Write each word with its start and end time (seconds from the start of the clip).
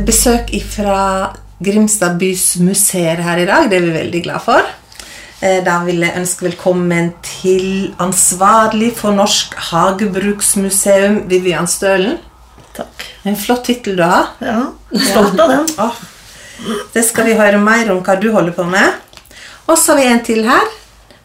besøk 0.00 0.52
fra 0.72 1.32
Grimstad 1.62 2.18
bys 2.18 2.56
museer 2.62 3.20
her 3.22 3.42
i 3.42 3.46
dag. 3.48 3.68
Det 3.70 3.78
er 3.78 3.86
vi 3.86 3.94
veldig 3.94 4.22
glad 4.24 4.42
for. 4.44 4.66
Eh, 5.42 5.58
da 5.64 5.80
vil 5.86 6.02
jeg 6.04 6.16
ønske 6.18 6.46
velkommen 6.46 7.12
til 7.26 7.92
ansvarlig 8.02 8.92
for 8.98 9.14
Norsk 9.14 9.54
hagebruksmuseum, 9.70 11.24
Vivian 11.30 11.66
Stølen. 11.66 12.20
Takk. 12.76 13.06
En 13.28 13.36
flott 13.36 13.64
tittel 13.66 13.98
du 13.98 14.04
har. 14.06 14.32
Ja, 14.40 14.60
stolt 14.90 15.40
av 15.40 15.50
den. 15.50 15.66
Ja. 15.76 15.90
det 16.94 17.02
skal 17.08 17.26
vi 17.26 17.34
høre 17.38 17.58
mer 17.58 17.90
om 17.92 18.00
hva 18.06 18.16
du 18.20 18.30
holder 18.32 18.54
på 18.56 18.64
med. 18.70 19.00
Og 19.66 19.76
så 19.78 19.92
har 19.92 20.00
vi 20.00 20.06
en 20.12 20.22
til 20.24 20.46
her. 20.46 20.70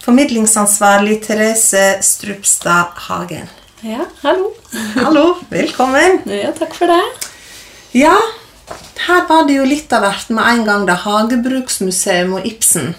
Formidlingsansvarlig 0.04 1.20
Therese 1.26 2.02
Strupstad 2.06 2.98
Hagen. 3.08 3.48
Ja, 3.86 4.08
hallo. 4.24 4.52
Hallo, 4.96 5.26
velkommen. 5.52 6.24
Ja, 6.26 6.52
takk 6.58 6.74
for 6.74 6.90
det. 6.90 7.02
Ja, 7.94 8.16
her 9.08 9.28
var 9.30 9.46
det 9.48 9.60
jo 9.60 9.68
litt 9.68 9.94
av 9.96 10.04
hvert 10.04 10.32
med 10.36 10.44
en 10.44 10.66
gang. 10.68 10.86
da 10.88 10.98
Hagebruksmuseum 11.00 12.34
og 12.40 12.48
Ibsen. 12.48 12.96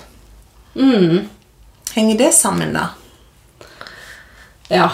Mm. 0.74 1.28
Henger 1.94 2.18
det 2.18 2.32
sammen, 2.36 2.72
da? 2.76 2.88
Ja, 4.68 4.90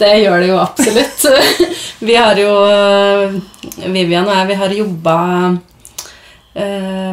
det 0.00 0.12
gjør 0.22 0.42
det 0.42 0.50
jo 0.50 0.58
absolutt. 0.60 1.24
Vi 2.08 2.16
har 2.16 2.38
jo 2.38 2.52
Vivian 3.88 4.28
og 4.28 4.34
jeg, 4.36 4.46
vi 4.46 4.56
har 4.60 4.74
jobba 4.74 5.14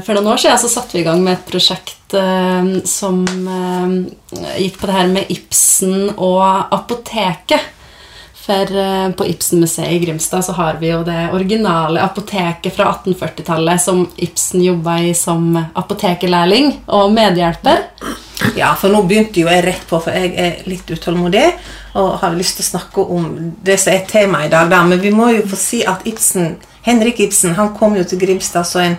For 0.05 0.11
noen 0.13 0.29
år 0.29 0.41
siden 0.41 0.59
så 0.61 0.69
satte 0.69 0.93
vi 0.93 1.01
i 1.01 1.05
gang 1.07 1.23
med 1.25 1.35
et 1.35 1.47
prosjekt 1.49 2.13
eh, 2.17 2.69
som 2.85 3.23
eh, 3.25 3.95
gikk 4.61 4.77
på 4.79 4.89
det 4.89 4.95
her 4.95 5.09
med 5.11 5.33
Ibsen 5.33 6.13
og 6.15 6.45
apoteket. 6.73 7.74
For 8.45 8.77
eh, 8.77 9.11
på 9.17 9.25
Ibsen-museet 9.25 9.91
i 9.91 9.99
Grimstad 9.99 10.45
så 10.45 10.53
har 10.53 10.77
vi 10.77 10.91
jo 10.91 10.99
det 11.03 11.31
originale 11.33 12.03
apoteket 12.05 12.75
fra 12.75 12.91
1840-tallet 12.91 13.81
som 13.81 14.03
Ibsen 14.21 14.61
jobba 14.61 14.99
i 15.01 15.15
som 15.17 15.55
apotekerlærling 15.57 16.71
og 16.85 17.13
medhjelper. 17.15 17.87
Ja, 18.55 18.75
for 18.77 18.93
nå 18.93 19.01
begynte 19.07 19.41
jo 19.41 19.49
jeg 19.49 19.63
rett 19.65 19.87
på, 19.89 19.97
for 20.03 20.13
jeg 20.13 20.35
er 20.37 20.61
litt 20.69 20.91
utålmodig 20.91 21.45
og 21.97 22.19
har 22.21 22.35
lyst 22.37 22.59
til 22.59 22.67
å 22.67 22.69
snakke 22.73 23.07
om 23.15 23.25
det 23.65 23.79
som 23.81 23.95
er 23.95 24.05
temaet 24.11 24.51
i 24.51 24.53
dag. 24.53 24.69
da, 24.69 24.83
Men 24.83 25.01
vi 25.01 25.13
må 25.15 25.31
jo 25.33 25.47
få 25.49 25.57
si 25.57 25.81
at 25.87 26.05
Ibsen, 26.05 26.59
Henrik 26.85 27.23
Ibsen 27.25 27.55
han 27.57 27.73
kom 27.73 27.95
jo 27.97 28.03
til 28.05 28.21
Grimstad 28.21 28.67
som 28.69 28.81
en 28.83 28.97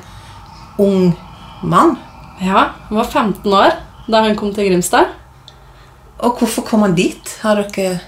ung 0.82 1.14
mann. 1.62 1.94
Ja, 2.42 2.72
han 2.88 2.98
var 2.98 3.06
15 3.12 3.46
år 3.52 3.78
da 4.10 4.24
han 4.26 4.34
kom 4.34 4.50
til 4.54 4.72
Grimstad. 4.72 5.14
Og 6.18 6.40
hvorfor 6.40 6.66
kom 6.66 6.82
han 6.82 6.98
dit? 6.98 7.38
Har 7.44 7.60
dere 7.60 8.00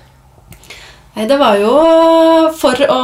det 1.27 1.39
var 1.41 1.57
jo 1.59 1.73
for 2.59 2.79
å 2.87 2.99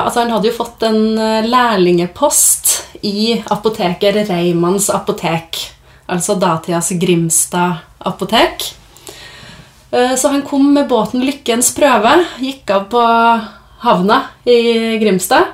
Altså, 0.00 0.22
han 0.24 0.32
hadde 0.32 0.48
jo 0.48 0.56
fått 0.56 0.82
en 0.88 1.18
eh, 1.20 1.46
lærlingepost 1.46 2.72
i 3.06 3.36
apoteker 3.52 4.16
Reimanns 4.26 4.88
apotek. 4.90 5.58
Altså 6.10 6.34
datidas 6.40 6.90
Grimstad 6.98 7.84
apotek. 8.08 8.64
Eh, 9.92 10.16
Så 10.16 10.32
han 10.32 10.42
kom 10.42 10.72
med 10.74 10.88
båten 10.88 11.22
Lykkens 11.22 11.70
prøve, 11.76 12.16
gikk 12.40 12.70
av 12.74 12.88
på 12.90 13.04
havna 13.84 14.22
i 14.48 14.98
Grimstad 15.00 15.52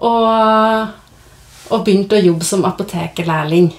og, 0.00 0.88
og 1.70 1.84
begynte 1.84 2.18
å 2.18 2.24
jobbe 2.24 2.44
som 2.44 2.64
apotekerlærling. 2.68 3.70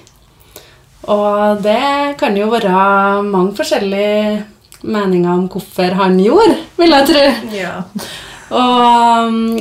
Og 1.11 1.61
det 1.61 2.15
kan 2.17 2.37
jo 2.37 2.47
være 2.49 3.21
mange 3.27 3.53
forskjellige 3.57 4.45
meninger 4.85 5.33
om 5.33 5.45
hvorfor 5.51 5.97
han 5.99 6.17
gjorde, 6.21 6.55
vil 6.77 6.95
jeg 6.95 7.09
tro. 7.09 7.25
Ja. 7.55 7.73
Og 8.55 9.31
um, 9.31 9.57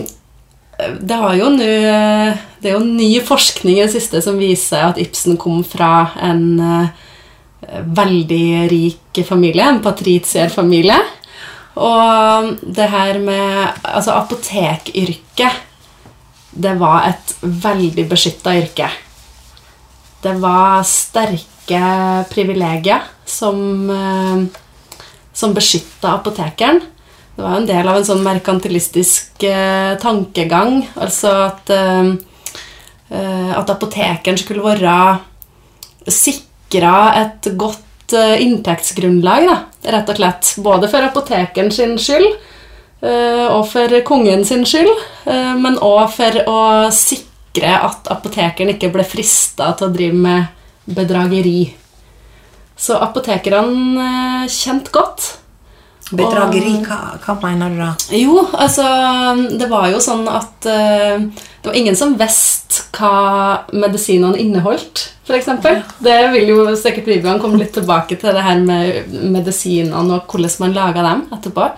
det, 0.76 1.14
har 1.14 1.34
jo 1.38 1.50
nu, 1.54 1.64
det 2.60 2.70
er 2.70 2.76
jo 2.76 2.84
ny 2.84 3.10
forskning 3.24 3.78
i 3.78 3.84
det 3.84 3.92
siste 3.94 4.22
som 4.24 4.38
viser 4.40 4.90
at 4.90 5.00
Ibsen 5.00 5.38
kom 5.40 5.62
fra 5.66 6.10
en 6.24 6.46
eh, 6.60 6.88
veldig 7.84 8.46
rik 8.72 9.22
familie, 9.28 9.66
en 9.68 9.82
patricierfamilie. 9.84 10.98
Og 11.74 12.50
det 12.62 12.90
her 12.90 13.18
med 13.22 13.80
altså 13.82 14.14
apotekyrket, 14.18 15.62
det 16.54 16.74
var 16.78 17.08
et 17.08 17.34
veldig 17.42 18.06
beskytta 18.10 18.54
yrke. 18.60 18.90
Det 20.22 20.34
var 20.40 20.84
sterke 20.86 21.80
privilegier 22.30 23.02
som, 23.26 23.90
eh, 23.90 24.44
som 25.32 25.54
beskytta 25.54 26.14
apotekeren. 26.18 26.82
Det 27.34 27.42
var 27.42 27.56
jo 27.56 27.60
en 27.64 27.66
del 27.66 27.88
av 27.90 27.96
en 27.98 28.06
sånn 28.06 28.22
merkantilistisk 28.22 29.42
eh, 29.48 29.96
tankegang. 29.98 30.84
Altså 31.02 31.32
at, 31.48 31.70
eh, 31.74 32.12
eh, 33.10 33.50
at 33.58 33.72
apotekeren 33.74 34.38
skulle 34.38 34.62
være 34.62 34.94
sikra 36.06 36.94
et 37.24 37.50
godt 37.58 38.14
eh, 38.14 38.38
inntektsgrunnlag, 38.46 39.48
da, 39.50 39.58
rett 39.96 40.14
og 40.14 40.20
slett. 40.20 40.54
Både 40.62 40.90
for 40.92 41.10
apotekeren 41.10 41.74
sin 41.74 41.98
skyld 41.98 42.30
eh, 42.30 43.46
og 43.48 43.66
for 43.72 43.98
kongen 44.06 44.46
sin 44.46 44.62
skyld, 44.68 44.94
eh, 45.26 45.54
men 45.58 45.82
òg 45.82 46.06
for 46.14 46.42
å 46.46 46.58
sikre 46.94 47.74
at 47.82 48.14
apotekeren 48.14 48.76
ikke 48.76 48.94
ble 48.94 49.02
frista 49.06 49.72
til 49.74 49.90
å 49.90 49.94
drive 49.94 50.22
med 50.22 50.94
bedrageri. 50.94 51.72
Så 52.78 52.94
apotekerne 53.02 54.46
kjente 54.50 54.94
godt 54.94 55.32
Bedrageri, 56.12 56.74
hva, 56.84 57.16
hva 57.22 57.34
mener 57.40 57.72
du 57.72 57.78
da? 57.80 57.90
jo, 58.12 58.42
altså 58.52 58.84
Det 59.56 59.68
var 59.70 59.88
jo 59.88 60.02
sånn 60.04 60.26
at 60.28 60.68
uh, 60.68 61.16
det 61.24 61.70
var 61.70 61.78
ingen 61.78 61.96
som 61.96 62.12
visste 62.20 62.82
hva 62.94 63.64
medisinene 63.72 64.36
inneholdt, 64.42 65.06
f.eks. 65.24 65.48
Det 66.04 66.18
vil 66.34 66.50
jo 66.52 66.66
sikkert 66.76 67.08
Vivian 67.08 67.40
komme 67.40 67.56
litt 67.62 67.72
tilbake 67.76 68.18
til, 68.20 68.34
det 68.36 68.44
her 68.44 68.60
med 68.60 69.14
medisinene 69.32 70.18
og 70.18 70.28
hvordan 70.28 70.60
man 70.60 70.76
laga 70.76 71.06
dem 71.06 71.24
etterpå. 71.38 71.70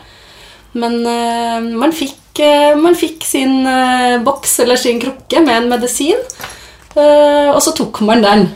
Men 0.82 0.98
uh, 1.06 1.70
man, 1.78 1.94
fikk, 1.94 2.42
uh, 2.42 2.74
man 2.82 2.98
fikk 2.98 3.22
sin 3.28 3.62
boks 4.26 4.58
eller 4.66 4.80
sin 4.80 4.98
krukke 5.02 5.44
med 5.46 5.62
en 5.62 5.72
medisin, 5.76 6.18
og 6.96 7.58
så 7.60 7.74
tok 7.76 8.00
man 8.08 8.22
den. 8.24 8.46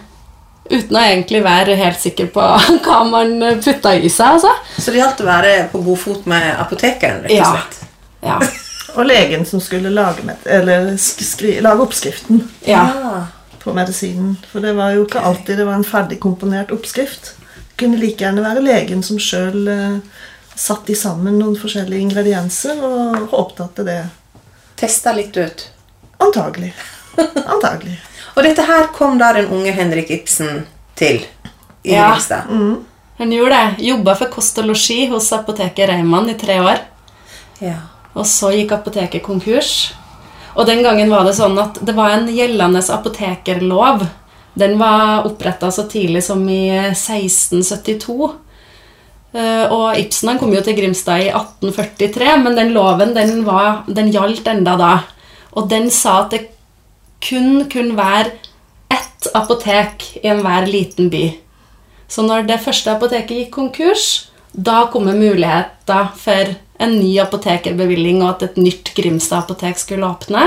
Uten 0.71 0.97
å 0.97 1.01
egentlig 1.03 1.41
være 1.45 1.75
helt 1.81 1.99
sikker 2.01 2.29
på 2.35 2.41
hva 2.87 2.99
man 3.11 3.37
putta 3.65 3.95
i 3.99 4.09
seg. 4.09 4.37
altså. 4.37 4.53
Så 4.79 4.91
det 4.95 5.01
gjaldt 5.03 5.21
å 5.25 5.29
være 5.29 5.55
på 5.73 5.81
god 5.83 5.99
fot 5.99 6.27
med 6.31 6.47
apotekeren, 6.63 7.25
rett 7.27 7.33
og 7.33 7.37
Ja. 7.37 7.53
slett? 7.57 7.81
Ja. 8.23 8.41
Og 8.99 9.05
legen 9.07 9.45
som 9.47 9.61
skulle 9.63 9.91
lage, 9.95 10.25
med, 10.27 10.41
eller 10.51 10.89
sk- 10.99 11.23
skri, 11.23 11.53
lage 11.63 11.85
oppskriften 11.85 12.41
ja. 12.67 12.83
på 13.63 13.71
medisinen. 13.77 14.33
For 14.51 14.59
det 14.65 14.73
var 14.75 14.97
jo 14.97 15.05
ikke 15.07 15.23
alltid 15.29 15.61
det 15.63 15.67
var 15.69 15.77
en 15.79 15.87
ferdigkomponert 15.87 16.73
oppskrift. 16.75 17.35
Det 17.69 17.77
kunne 17.85 18.01
like 18.03 18.19
gjerne 18.25 18.43
være 18.43 18.65
legen 18.67 19.05
som 19.07 19.21
sjøl 19.23 19.69
eh, 19.71 20.25
satte 20.59 20.97
sammen 20.99 21.39
noen 21.39 21.55
forskjellige 21.57 22.03
ingredienser 22.09 22.83
og 22.83 23.29
håpte 23.31 23.69
at 23.69 23.79
det 23.87 24.01
Testa 24.81 25.13
litt 25.15 25.37
ut. 25.39 25.63
Antagelig. 26.27 26.73
Antagelig. 27.55 27.95
Og 28.41 28.47
dette 28.49 28.65
her 28.65 28.87
kom 28.97 29.19
da 29.21 29.34
den 29.37 29.51
unge 29.53 29.73
Henrik 29.77 30.09
Ibsen 30.15 30.62
til 30.97 31.19
i 31.84 31.93
Ja. 31.93 32.06
Grimstad. 32.15 32.49
Han 33.21 33.33
gjorde 33.34 33.53
det. 33.53 33.84
Jobba 33.84 34.15
for 34.17 34.31
kost 34.33 34.56
og 34.59 34.65
losji 34.71 35.11
hos 35.11 35.27
apoteket 35.37 35.91
Reimann 35.91 36.31
i 36.33 36.34
tre 36.41 36.56
år. 36.65 36.78
Ja. 37.60 37.75
Og 38.16 38.25
så 38.25 38.48
gikk 38.54 38.72
apoteket 38.72 39.22
konkurs. 39.22 39.92
Og 40.57 40.65
den 40.66 40.81
gangen 40.83 41.10
var 41.13 41.25
det 41.28 41.34
sånn 41.37 41.59
at 41.60 41.84
det 41.84 41.95
var 41.95 42.15
en 42.16 42.27
gjeldende 42.33 42.81
apotekerlov. 42.81 44.07
Den 44.57 44.78
var 44.81 45.27
oppretta 45.28 45.69
så 45.71 45.84
tidlig 45.89 46.22
som 46.25 46.41
i 46.48 46.71
1672. 46.95 48.31
Eh, 49.34 49.66
Og 49.71 49.98
Ibsen 49.98 50.28
han 50.33 50.39
kom 50.39 50.54
jo 50.54 50.63
til 50.65 50.75
Grimstad 50.81 51.21
i 51.27 51.28
1843, 51.28 52.39
men 52.42 52.57
den 52.57 52.72
loven 52.72 53.13
den, 53.15 53.45
var, 53.45 53.84
den 53.87 54.10
gjaldt 54.10 54.48
enda 54.48 54.77
da. 54.81 54.95
Og 55.53 55.69
den 55.69 55.91
sa 55.91 56.22
at 56.25 56.31
det 56.31 56.48
kun 57.21 57.67
kunne 57.71 57.97
være 57.99 58.33
ett 58.91 59.28
apotek 59.37 60.07
i 60.22 60.27
enhver 60.33 60.67
liten 60.67 61.11
by. 61.13 61.27
Så 62.11 62.25
når 62.27 62.49
det 62.49 62.63
første 62.65 62.91
apoteket 62.91 63.37
gikk 63.37 63.53
konkurs, 63.55 64.09
da 64.53 64.89
kom 64.91 65.07
muligheten 65.07 65.81
muligheter 65.91 66.09
for 66.17 66.55
en 66.81 66.97
ny 66.99 67.19
apotekerbevilling 67.21 68.22
og 68.22 68.37
at 68.37 68.43
et 68.49 68.57
nytt 68.57 68.93
Grimstad 68.97 69.45
apotek 69.45 69.78
skulle 69.78 70.07
åpne. 70.07 70.47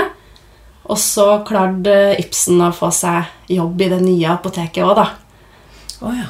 Og 0.83 0.97
så 0.99 1.43
klarte 1.47 2.15
Ibsen 2.19 2.59
å 2.61 2.73
få 2.75 2.89
seg 2.91 3.29
jobb 3.47 3.81
i 3.81 3.89
det 3.93 4.01
nye 4.03 4.33
apoteket 4.33 4.83
òg, 4.83 4.97
da. 4.97 5.05
Oh, 6.03 6.11
ja. 6.11 6.27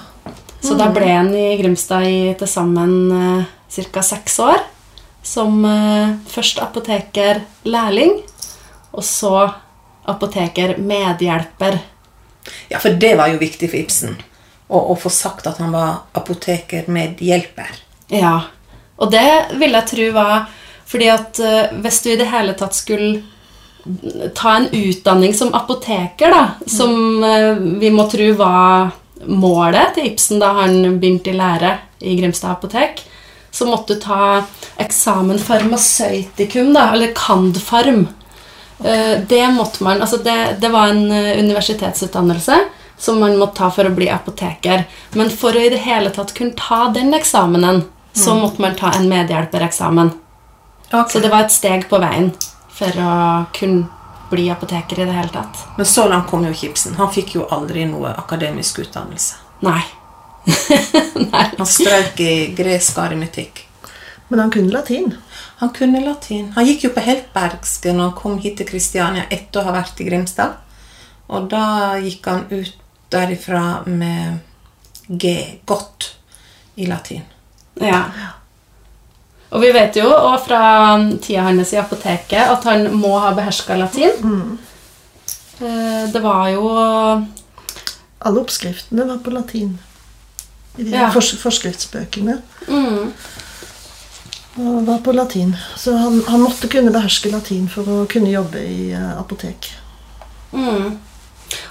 Så 0.64 0.78
da 0.80 0.92
ble 0.94 1.08
han 1.10 1.34
i 1.36 1.58
Grimstad 1.60 2.06
i 2.06 2.20
til 2.38 2.48
sammen 2.48 2.94
eh, 3.12 3.50
ca. 3.92 4.04
seks 4.06 4.38
år. 4.44 4.62
Som 5.24 5.64
eh, 5.66 6.14
først 6.30 6.62
apotekerlærling, 6.62 8.20
og 8.94 9.04
så 9.08 9.50
apotekermedhjelper. 10.06 11.80
ja, 12.70 12.80
for 12.80 12.90
det 12.90 13.16
var 13.16 13.32
jo 13.32 13.42
viktig 13.42 13.70
for 13.70 13.80
Ibsen. 13.80 14.18
Å, 14.74 14.96
få 14.98 15.10
sagt 15.14 15.48
at 15.48 15.60
han 15.62 15.72
var 15.76 16.08
apotekermedhjelper. 16.18 17.78
Ja, 18.14 18.40
og 18.98 19.12
det 19.12 19.58
vil 19.60 19.76
jeg 19.76 19.90
tro 19.90 20.10
var 20.16 20.50
fordi 20.94 21.08
at 21.10 21.40
eh, 21.42 21.72
hvis 21.82 22.02
du 22.04 22.12
i 22.12 22.18
det 22.20 22.30
hele 22.30 22.54
tatt 22.58 22.76
skulle 22.78 23.24
ta 24.36 24.56
en 24.56 24.68
utdanning 24.72 25.34
som 25.34 25.54
apoteker, 25.56 26.30
da, 26.30 26.44
som 26.70 27.24
eh, 27.24 27.56
vi 27.82 27.90
må 27.92 28.06
tro 28.12 28.28
var 28.38 28.92
målet 29.26 29.96
til 29.96 30.12
Ibsen 30.12 30.42
da 30.44 30.52
han 30.60 31.00
begynte 31.00 31.32
i 31.32 31.38
lære 31.38 31.78
i 32.04 32.16
Grimstad 32.20 32.58
apotek, 32.58 33.02
så 33.54 33.68
måtte 33.70 33.96
du 33.96 34.04
ta 34.04 34.44
eksamen 34.82 35.40
farmasøytikum, 35.40 36.74
da, 36.74 36.90
eller 36.94 37.14
cand.farm. 37.18 38.08
Eh, 38.84 39.20
Det 39.28 39.48
måtte 39.56 39.84
man, 39.84 40.02
altså 40.02 40.18
det, 40.18 40.58
det 40.60 40.70
var 40.70 40.88
en 40.88 41.12
eh, 41.12 41.40
universitetsutdannelse 41.40 42.60
som 42.98 43.20
man 43.20 43.38
måtte 43.38 43.58
ta 43.58 43.70
for 43.72 43.88
å 43.88 43.96
bli 43.96 44.10
apoteker. 44.12 44.86
Men 45.18 45.30
for 45.30 45.56
å 45.56 45.64
i 45.64 45.72
det 45.74 45.82
hele 45.84 46.12
tatt 46.14 46.34
kunne 46.34 46.56
ta 46.60 46.88
den 46.94 47.14
eksamenen, 47.14 47.84
så 48.14 48.36
måtte 48.38 48.62
man 48.62 48.76
ta 48.78 48.92
en 48.94 49.10
medhjelpereksamen. 49.10 50.12
Okay. 50.88 51.10
Så 51.10 51.20
det 51.20 51.32
var 51.34 51.48
et 51.48 51.52
steg 51.52 51.88
på 51.90 51.98
veien 52.00 52.30
for 52.74 53.00
å 53.02 53.16
kunne 53.58 53.88
bli 54.30 54.46
apoteker 54.54 55.00
i 55.02 55.08
det 55.10 55.16
hele 55.18 55.34
tatt. 55.34 55.58
Men 55.78 55.86
så 55.86 56.06
langt 56.08 56.30
kom 56.30 56.46
jo 56.46 56.54
Kipsen. 56.54 56.96
Han 56.96 57.12
fikk 57.14 57.36
jo 57.36 57.48
aldri 57.50 57.86
noe 57.90 58.14
akademisk 58.18 58.80
utdannelse. 58.86 59.42
Nei. 59.66 59.82
Nei. 61.34 61.46
Han 61.58 61.70
strøk 61.70 62.20
i 62.22 62.34
gresk 62.58 62.98
aritmetikk. 63.02 63.66
Men 64.30 64.46
han 64.46 64.54
kunne 64.54 64.74
latin. 64.74 65.14
Han 65.64 65.70
kunne 65.72 66.02
latin. 66.04 66.50
Han 66.58 66.66
gikk 66.68 66.82
jo 66.84 66.90
på 66.92 67.00
Heltbergsken 67.06 67.96
når 67.96 68.10
han 68.10 68.16
kom 68.20 68.34
hit 68.44 68.58
til 68.60 68.68
Kristiania 68.68 69.24
etter 69.32 69.62
å 69.62 69.70
ha 69.70 69.76
vært 69.78 70.02
i 70.04 70.08
Grimstad. 70.10 70.58
Og 71.32 71.46
da 71.54 71.96
gikk 72.04 72.28
han 72.28 72.42
ut 72.52 72.74
derifra 73.14 73.62
med 73.88 74.42
G 75.08 75.32
godt 75.70 76.10
i 76.76 76.90
latin. 76.90 77.24
Ja. 77.80 78.02
Og 79.54 79.62
vi 79.64 79.70
vet 79.72 79.96
jo 80.02 80.10
og 80.12 80.36
fra 80.44 80.60
tida 81.24 81.46
hans 81.48 81.72
i 81.72 81.80
apoteket 81.80 82.44
at 82.44 82.68
han 82.68 82.90
må 83.00 83.14
ha 83.24 83.32
beherska 83.38 83.78
latin. 83.80 84.20
Mm. 84.20 84.60
Det 86.12 86.20
var 86.28 86.48
jo 86.52 86.68
Alle 88.24 88.40
oppskriftene 88.40 89.08
var 89.08 89.24
på 89.24 89.32
latin. 89.32 89.78
I 90.78 90.84
de 90.84 90.92
Ja. 90.98 91.10
forskriftsbøkene 91.14 92.42
mm, 92.68 93.14
og 94.56 94.84
var 94.86 95.00
på 95.06 95.14
latin. 95.16 95.56
Så 95.78 95.96
han, 95.98 96.22
han 96.28 96.44
måtte 96.44 96.70
kunne 96.72 96.94
beherske 96.94 97.32
latin 97.34 97.66
for 97.72 97.90
å 97.90 98.04
kunne 98.10 98.34
jobbe 98.34 98.62
i 98.62 98.92
eh, 98.94 99.16
apotek. 99.18 99.72
mm. 100.52 100.94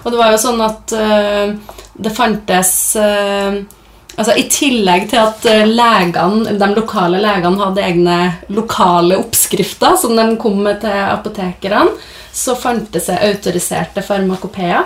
Og 0.04 0.12
det 0.12 0.18
var 0.18 0.30
jo 0.30 0.38
sånn 0.38 0.60
at 0.62 0.92
uh, 0.94 1.78
det 1.98 2.10
fantes 2.14 2.72
uh, 2.94 3.56
Altså 4.12 4.34
I 4.38 4.44
tillegg 4.52 5.08
til 5.10 5.18
at 5.18 5.46
legene, 5.66 6.52
de 6.60 6.66
lokale 6.76 7.18
legene 7.18 7.58
hadde 7.58 7.82
egne 7.82 8.18
lokale 8.52 9.16
oppskrifter 9.18 9.96
som 9.98 10.12
de 10.14 10.26
kom 10.38 10.58
med 10.62 10.82
til 10.82 10.92
apotekerne, 10.92 11.96
så 12.28 12.52
fantes 12.60 13.08
det 13.08 13.16
autoriserte 13.24 14.04
farmakopeer. 14.04 14.84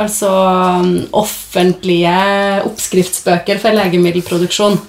Altså 0.00 0.32
um, 0.32 0.88
offentlige 1.20 2.16
oppskriftsbøker 2.64 3.60
for 3.60 3.76
legemiddelproduksjon. 3.76 4.80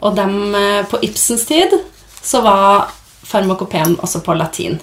Og 0.00 0.16
dem, 0.16 0.54
eh, 0.54 0.84
på 0.86 0.98
Ibsens 1.02 1.44
tid 1.46 1.76
så 2.22 2.40
var 2.40 2.92
farmakopeen 3.22 3.96
også 4.00 4.20
på 4.20 4.34
latin. 4.34 4.80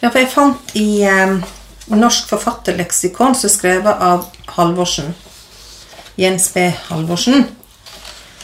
Ja, 0.00 0.08
for 0.10 0.18
jeg 0.18 0.32
fant 0.32 0.74
i 0.78 1.02
eh, 1.02 1.38
Norsk 1.90 2.28
forfatterleksikon 2.30 3.34
som 3.34 3.48
er 3.48 3.54
skrevet 3.54 4.04
av 4.10 4.28
Halvorsen. 4.56 5.14
Jens 6.20 6.50
B. 6.54 6.70
Halvorsen. 6.88 7.46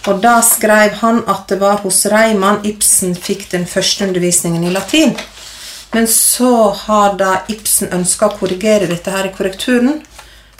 Og 0.06 0.20
da 0.22 0.38
skrev 0.42 0.98
han 1.00 1.22
at 1.26 1.48
det 1.50 1.58
var 1.60 1.80
hos 1.82 2.04
Reimann 2.10 2.62
Ibsen 2.66 3.16
fikk 3.18 3.48
den 3.50 3.66
første 3.66 4.06
undervisningen 4.06 4.64
i 4.64 4.74
latin. 4.74 5.16
Men 5.92 6.06
så 6.10 6.70
har 6.70 7.16
da 7.18 7.40
Ibsen 7.50 7.90
ønska 7.94 8.28
å 8.28 8.36
korrigere 8.38 8.88
dette 8.90 9.10
her 9.10 9.26
i 9.28 9.34
korrekturen. 9.34 10.02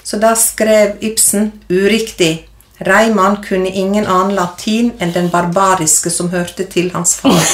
Så 0.03 0.19
da 0.23 0.35
skrev 0.39 0.97
Ibsen 1.05 1.53
uriktig. 1.71 2.46
Reimann 2.79 3.37
kunne 3.45 3.69
ingen 3.69 4.07
annen 4.07 4.35
latin 4.37 4.93
enn 5.01 5.13
den 5.15 5.31
barbariske 5.33 6.11
som 6.13 6.29
hørte 6.31 6.65
til 6.69 6.91
hans 6.95 7.17
far. 7.21 7.41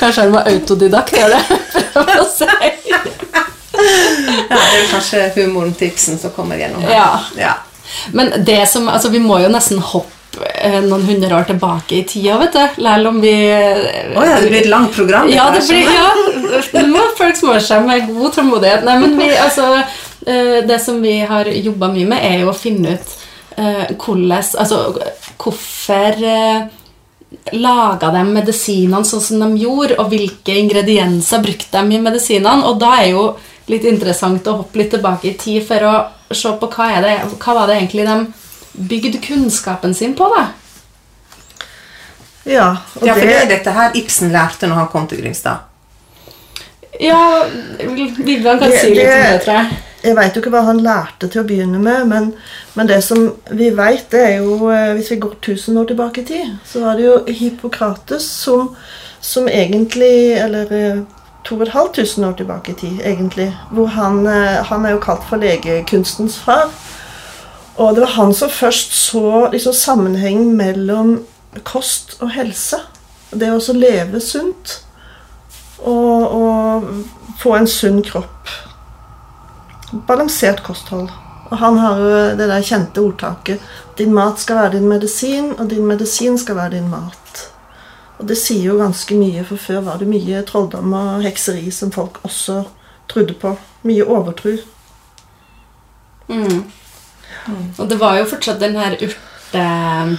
Kanskje 0.00 0.22
han 0.22 0.32
var 0.32 0.48
autodidakt, 0.48 1.12
er 1.12 1.28
det? 1.34 1.42
prøver 1.92 2.22
å 2.22 2.28
si. 2.28 2.46
Ja, 2.90 3.00
det 4.50 4.78
er 4.78 4.86
kanskje 4.90 5.26
humoren 5.36 5.74
til 5.76 5.90
Ibsen 5.90 6.18
som 6.20 6.32
kommer 6.34 6.60
gjennom 6.60 6.82
her. 6.84 6.94
Ja. 6.94 7.10
ja. 7.38 7.52
Men 8.16 8.32
det 8.46 8.62
som, 8.70 8.88
altså, 8.88 9.10
vi 9.12 9.20
må 9.22 9.38
jo 9.42 9.50
nesten 9.52 9.80
hoppe 9.82 10.44
eh, 10.54 10.80
noen 10.84 11.06
hundre 11.08 11.36
år 11.36 11.48
tilbake 11.50 12.00
i 12.00 12.02
tida, 12.08 12.38
vet 12.42 12.56
du. 12.56 12.82
Selv 12.82 13.12
om 13.12 13.20
vi 13.22 13.34
oh, 13.50 14.24
ja, 14.26 14.38
det 14.40 14.50
blir 14.50 14.60
et 14.62 14.70
langt 14.72 14.94
program. 14.96 15.30
Ja, 15.32 15.48
det 15.54 15.64
blir, 15.68 15.88
ja, 15.88 16.10
nå 16.76 16.86
må 16.92 17.06
folk 17.18 17.40
smøre 17.40 17.64
seg 17.64 17.84
med 17.88 18.08
god 18.10 18.36
tålmodighet. 18.36 18.86
Nei, 18.88 18.98
men 19.04 19.18
vi, 19.20 19.30
altså, 19.36 19.72
det 20.66 20.78
som 20.84 21.00
vi 21.02 21.20
har 21.24 21.48
jobba 21.48 21.88
mye 21.92 22.06
med, 22.06 22.24
er 22.24 22.42
jo 22.42 22.50
å 22.52 22.56
finne 22.56 22.96
ut 22.96 23.14
eh, 23.56 23.86
hvordan 23.96 24.32
Altså 24.60 24.80
hvorfor 25.40 26.24
eh, 26.28 26.66
laga 27.56 28.10
de 28.10 28.24
medisinene 28.26 29.06
sånn 29.06 29.22
som 29.22 29.44
de 29.44 29.62
gjorde, 29.62 29.96
og 30.02 30.10
hvilke 30.10 30.56
ingredienser 30.58 31.42
brukte 31.44 31.80
de 31.80 31.96
i 31.96 32.02
medisinene. 32.02 32.66
Og 32.68 32.80
da 32.82 32.96
er 33.00 33.12
jo 33.12 33.24
litt 33.70 33.86
interessant 33.86 34.48
å 34.50 34.58
hoppe 34.62 34.80
litt 34.82 34.90
tilbake 34.94 35.30
i 35.30 35.36
tid 35.38 35.64
for 35.66 35.86
å 35.86 35.94
se 36.34 36.50
på 36.58 36.70
hva, 36.74 36.88
er 36.96 37.06
det, 37.06 37.14
hva 37.38 37.54
var 37.60 37.70
det 37.70 37.78
egentlig 37.80 38.06
de 38.08 38.16
bygde 38.90 39.20
kunnskapen 39.22 39.94
sin 39.94 40.14
på, 40.18 40.26
da. 40.34 40.48
Ja, 42.48 42.68
og 42.96 43.06
Ja, 43.06 43.14
for 43.14 43.26
det 43.28 43.36
er 43.36 43.48
dette 43.50 43.72
her 43.76 43.96
Ibsen 43.98 44.32
lærte 44.32 44.66
når 44.66 44.82
han 44.82 44.88
kom 44.92 45.06
til 45.06 45.20
Grimstad. 45.20 45.66
Ja, 47.00 47.44
Vivian 47.78 48.58
kan 48.58 48.70
Det- 48.70 48.80
si 48.80 48.94
litt 48.94 49.04
om 49.04 49.22
det, 49.32 49.42
tror 49.44 49.54
jeg. 49.54 49.78
Jeg 50.00 50.16
veit 50.16 50.36
jo 50.36 50.40
ikke 50.40 50.52
hva 50.54 50.62
han 50.64 50.80
lærte 50.80 51.28
til 51.28 51.42
å 51.42 51.46
begynne 51.48 51.78
med, 51.82 52.06
men, 52.08 52.28
men 52.76 52.88
det 52.88 53.02
som 53.04 53.26
vi 53.52 53.68
veit, 53.76 54.06
det 54.12 54.20
er 54.24 54.36
jo 54.40 54.70
eh, 54.72 54.94
Hvis 54.96 55.10
vi 55.12 55.20
går 55.20 55.34
1000 55.36 55.80
år 55.80 55.88
tilbake 55.90 56.22
i 56.22 56.28
tid, 56.30 56.54
så 56.64 56.84
var 56.84 56.96
det 56.96 57.04
jo 57.04 57.16
Hippokrates 57.28 58.28
som, 58.44 58.70
som 59.20 59.48
egentlig 59.48 60.38
Eller 60.40 60.72
eh, 60.72 61.02
2500 61.44 62.28
år 62.28 62.32
tilbake 62.36 62.72
i 62.72 62.78
tid, 62.80 63.00
egentlig. 63.04 63.48
Hvor 63.72 63.86
han, 63.86 64.26
eh, 64.26 64.60
han 64.70 64.84
er 64.84 64.96
jo 64.96 65.02
kalt 65.04 65.24
for 65.28 65.40
legekunstens 65.40 66.38
far. 66.38 66.68
Og 67.80 67.94
det 67.94 68.04
var 68.04 68.12
han 68.16 68.34
som 68.36 68.50
først 68.52 68.92
så 68.92 69.48
liksom, 69.52 69.72
sammenheng 69.72 70.50
mellom 70.56 71.14
kost 71.64 72.18
og 72.20 72.30
helse. 72.36 72.76
Det 73.32 73.48
å 73.52 73.76
leve 73.76 74.20
sunt. 74.20 74.76
Og, 75.80 76.28
og 76.28 76.90
få 77.40 77.56
en 77.56 77.70
sunn 77.70 78.02
kropp. 78.04 78.69
Balansert 79.92 80.62
kosthold. 80.62 81.10
Og 81.50 81.58
han 81.58 81.78
har 81.78 81.98
jo 81.98 82.10
det 82.38 82.46
der 82.46 82.62
kjente 82.62 83.02
ordtaket 83.02 83.60
'Din 83.98 84.14
mat 84.14 84.38
skal 84.40 84.56
være 84.56 84.72
din 84.72 84.88
medisin, 84.88 85.52
og 85.58 85.70
din 85.70 85.86
medisin 85.86 86.38
skal 86.38 86.56
være 86.56 86.70
din 86.70 86.92
mat'. 86.94 87.48
Og 88.18 88.28
det 88.28 88.38
sier 88.38 88.64
jo 88.64 88.78
ganske 88.78 89.14
mye, 89.14 89.44
for 89.44 89.56
før 89.56 89.80
var 89.80 89.96
det 89.98 90.08
mye 90.08 90.42
trolldom 90.42 90.92
og 90.92 91.22
hekseri 91.22 91.70
som 91.70 91.92
folk 91.92 92.20
også 92.22 92.64
trodde 93.08 93.34
på. 93.34 93.56
Mye 93.82 94.04
overtro. 94.04 94.56
Mm. 96.28 96.64
Og 97.78 97.90
det 97.90 98.00
var 98.00 98.18
jo 98.18 98.24
fortsatt 98.24 98.60
den 98.60 98.76
her 98.76 98.96
urte... 99.00 100.18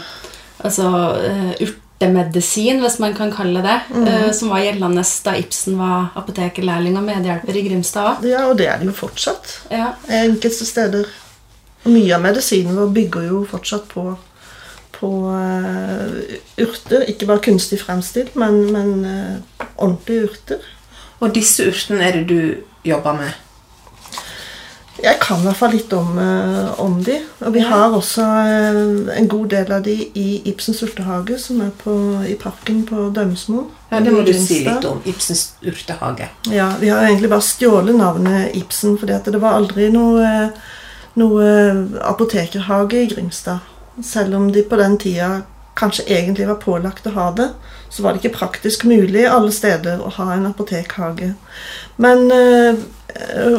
Altså 0.63 0.87
eh, 1.25 1.67
urtemedisin, 2.01 2.79
hvis 2.81 2.99
man 2.99 3.13
kan 3.13 3.31
kalle 3.31 3.61
det, 3.61 3.81
eh, 4.07 4.31
som 4.31 4.49
var 4.49 4.63
gjeldende 4.63 5.03
da 5.23 5.35
Ibsen 5.37 5.77
var 5.77 6.11
apotekerlærling 6.15 6.97
og 6.97 7.03
medhjelper 7.03 7.55
i 7.55 7.67
Grimstad 7.67 8.17
òg. 8.17 8.25
Ja, 8.25 8.47
og 8.49 8.57
det 8.57 8.67
er 8.67 8.77
det 8.79 8.87
jo 8.87 8.91
fortsatt. 8.91 9.61
Ja. 9.71 9.93
Enkelte 10.09 10.65
steder. 10.65 11.05
Og 11.83 11.91
mye 11.91 12.13
av 12.15 12.21
medisinen 12.21 12.75
vår 12.77 12.91
bygger 12.93 13.27
jo 13.27 13.45
fortsatt 13.49 13.87
på, 13.89 14.17
på 14.97 15.11
uh, 15.29 16.09
urter. 16.61 17.05
Ikke 17.09 17.25
bare 17.25 17.41
kunstig 17.41 17.79
fremstilt, 17.81 18.35
men, 18.35 18.71
men 18.71 19.05
uh, 19.05 19.65
ordentlige 19.77 20.29
urter. 20.29 20.67
Og 21.21 21.33
disse 21.35 21.65
urtene 21.69 22.05
er 22.05 22.19
det 22.19 22.27
du 22.29 22.55
jobber 22.85 23.17
med. 23.17 23.33
Jeg 25.01 25.17
kan 25.21 25.39
i 25.41 25.45
hvert 25.47 25.57
fall 25.57 25.71
litt 25.73 25.93
om, 25.97 26.17
eh, 26.21 26.79
om 26.81 26.99
de. 27.03 27.15
Og 27.45 27.53
vi 27.55 27.63
har 27.65 27.93
også 27.97 28.21
eh, 28.21 29.17
en 29.17 29.27
god 29.27 29.47
del 29.49 29.71
av 29.73 29.81
de 29.85 29.95
i 30.15 30.41
Ibsens 30.51 30.83
urtehage, 30.85 31.39
som 31.41 31.61
er 31.65 31.71
på, 31.83 31.95
i 32.29 32.35
parken 32.39 32.83
på 32.85 33.07
Dømsmoen. 33.15 33.65
Ja, 33.91 33.99
Det 33.99 34.13
må 34.13 34.21
du 34.25 34.33
si 34.33 34.61
litt 34.65 34.85
om. 34.85 35.01
Ibsens 35.05 35.53
urtehage. 35.65 36.29
Ja, 36.51 36.69
Vi 36.79 36.89
har 36.89 37.07
egentlig 37.07 37.29
bare 37.29 37.41
stjålet 37.41 37.95
navnet 37.97 38.55
Ibsen, 38.55 38.97
fordi 38.97 39.17
det 39.25 39.41
var 39.41 39.57
aldri 39.57 39.89
noe, 39.91 40.51
noe 41.15 41.49
apotekerhage 42.01 43.01
i 43.01 43.09
Grimstad. 43.15 43.59
Selv 44.03 44.35
om 44.35 44.51
de 44.51 44.63
på 44.63 44.77
den 44.79 44.97
tida 44.97 45.41
kanskje 45.75 46.05
egentlig 46.07 46.47
var 46.47 46.61
pålagt 46.61 47.07
å 47.07 47.15
ha 47.15 47.31
det, 47.35 47.49
så 47.89 48.03
var 48.03 48.13
det 48.13 48.21
ikke 48.21 48.37
praktisk 48.37 48.83
mulig 48.85 49.25
alle 49.27 49.51
steder 49.51 50.01
å 50.03 50.09
ha 50.19 50.33
en 50.35 50.45
apotekhage. 50.45 51.33
Men 51.97 52.29
eh, 52.31 52.75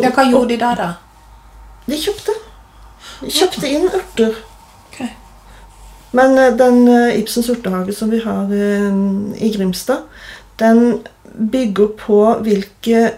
Ja, 0.03 0.11
Hva 0.11 0.25
gjorde 0.31 0.49
de 0.49 0.57
da, 0.57 0.75
da? 0.79 0.93
De 1.93 2.01
kjøpte. 2.01 2.35
De 3.23 3.31
kjøpte 3.31 3.71
inn 3.71 3.87
urter. 3.93 4.41
Men 6.13 6.39
eh, 6.39 6.53
den 6.57 6.87
eh, 6.89 7.19
Ibsens 7.21 7.51
urtehage 7.53 7.95
som 7.97 8.13
vi 8.13 8.21
har 8.25 8.53
eh, 8.53 8.89
i 9.41 9.51
Grimstad, 9.55 10.07
den 10.61 11.01
bygger 11.33 11.95
på 11.97 12.21
hvilke 12.45 13.11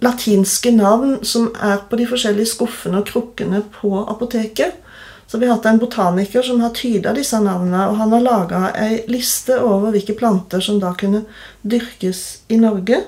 latinske 0.00 0.70
navn 0.70 1.18
som 1.26 1.50
er 1.60 1.80
på 1.90 1.98
de 1.98 2.06
forskjellige 2.08 2.52
skuffene 2.54 3.02
og 3.02 3.08
krukkene 3.10 3.64
på 3.74 3.90
apoteket. 4.06 4.78
Så 5.26 5.40
vi 5.42 5.48
har 5.48 5.58
hatt 5.58 5.66
en 5.66 5.80
botaniker 5.82 6.44
som 6.46 6.60
har 6.62 6.70
tyda 6.74 7.12
disse 7.12 7.38
navnene, 7.42 7.88
og 7.90 7.98
han 7.98 8.14
har 8.14 8.22
laga 8.22 8.60
ei 8.78 9.00
liste 9.10 9.58
over 9.58 9.90
hvilke 9.90 10.14
planter 10.16 10.62
som 10.62 10.78
da 10.80 10.92
kunne 10.96 11.24
dyrkes 11.66 12.22
i 12.48 12.60
Norge. 12.62 13.02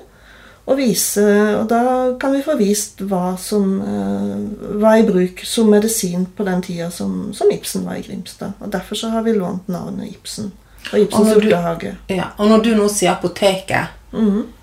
Og, 0.69 0.77
vise, 0.77 1.23
og 1.57 1.63
da 1.71 1.79
kan 2.21 2.33
vi 2.35 2.43
få 2.45 2.53
vist 2.59 2.99
hva 3.09 3.31
som 3.41 3.79
uh, 3.81 4.77
var 4.81 4.99
i 5.01 5.05
bruk 5.07 5.41
som 5.49 5.71
medisin 5.73 6.27
på 6.37 6.45
den 6.45 6.61
tida 6.61 6.91
som, 6.93 7.31
som 7.33 7.49
Ibsen 7.51 7.87
var 7.89 7.97
i 7.97 8.03
Grimstad. 8.05 8.51
Og 8.61 8.69
derfor 8.75 8.95
så 8.99 9.09
har 9.09 9.25
vi 9.25 9.33
lånt 9.33 9.65
navnet 9.67 10.11
Ibsen. 10.13 10.51
Og 10.93 10.99
Ibsens 11.01 11.33
urtehage. 11.39 11.95
Ja, 12.13 12.29
og 12.37 12.47
når 12.51 12.61
du 12.67 12.69
nå 12.77 12.85
sier 12.93 13.15
apoteket, 13.17 13.89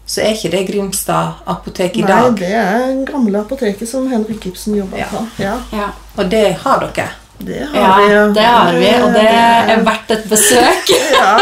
så 0.07 0.23
er 0.23 0.33
ikke 0.37 0.51
det 0.55 0.63
Grimstad 0.71 1.43
apotek 1.51 1.99
i 1.99 2.05
Nei, 2.07 2.09
dag. 2.13 2.37
det 2.39 2.53
er 2.55 2.87
det 2.87 3.07
gamle 3.11 3.41
apoteket 3.43 3.91
som 3.91 4.07
Henrik 4.11 4.47
Ibsen 4.47 4.77
jobba 4.79 4.97
Ja. 5.03 5.09
på. 5.11 5.25
Ja, 5.43 5.57
Ja. 5.75 5.89
Og 6.17 6.31
det 6.31 6.45
har 6.63 6.81
dere. 6.87 7.09
det 7.43 7.67
har 7.73 7.77
ja, 7.77 7.97
vi. 8.29 8.35
det 8.35 8.45
har 8.47 8.73
vi, 8.79 8.93
og 9.03 9.13
det 9.13 9.27
er 9.27 9.83
verdt 9.85 10.11
et 10.11 10.29
besøk. 10.31 10.89
ja, 11.13 11.33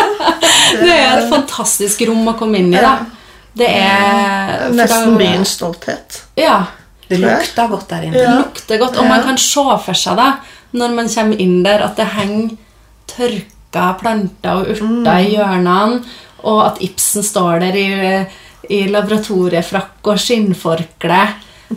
Det 0.81 0.97
er 1.05 1.19
et 1.21 1.29
fantastisk 1.31 2.01
rom 2.09 2.27
å 2.33 2.35
komme 2.39 2.59
inn 2.59 2.73
i, 2.75 2.81
da. 2.81 2.97
Det 3.57 3.69
er 3.71 4.67
for 4.69 4.75
Nesten 4.75 5.13
da- 5.13 5.19
byens 5.19 5.49
stolthet. 5.59 6.23
Ja. 6.37 6.65
Det 7.09 7.19
lukter 7.21 7.69
godt 7.69 7.89
der 7.89 8.03
inne. 8.03 8.13
Det 8.19 8.29
lukter 8.39 8.79
godt, 8.81 8.97
og 8.99 9.05
Ja. 9.05 9.09
man 9.09 9.23
kan 9.23 9.37
se 9.39 9.65
for 9.85 9.93
seg 9.95 10.17
det 10.17 10.33
når 10.73 10.95
man 10.95 11.09
kommer 11.09 11.41
inn 11.41 11.63
der, 11.63 11.85
at 11.85 11.97
det 11.97 12.07
henger 12.07 12.57
tørka 13.07 13.85
planter 14.01 14.57
og 14.57 14.67
urter 14.73 15.19
i 15.21 15.31
hjørnene, 15.37 16.03
og 16.45 16.67
at 16.67 16.81
Ibsen 16.83 17.23
står 17.23 17.61
der 17.61 17.77
i, 17.79 18.27
i 18.71 18.81
laboratoriefrakk 18.89 20.11
og 20.11 20.19
skinnforkle 20.19 21.21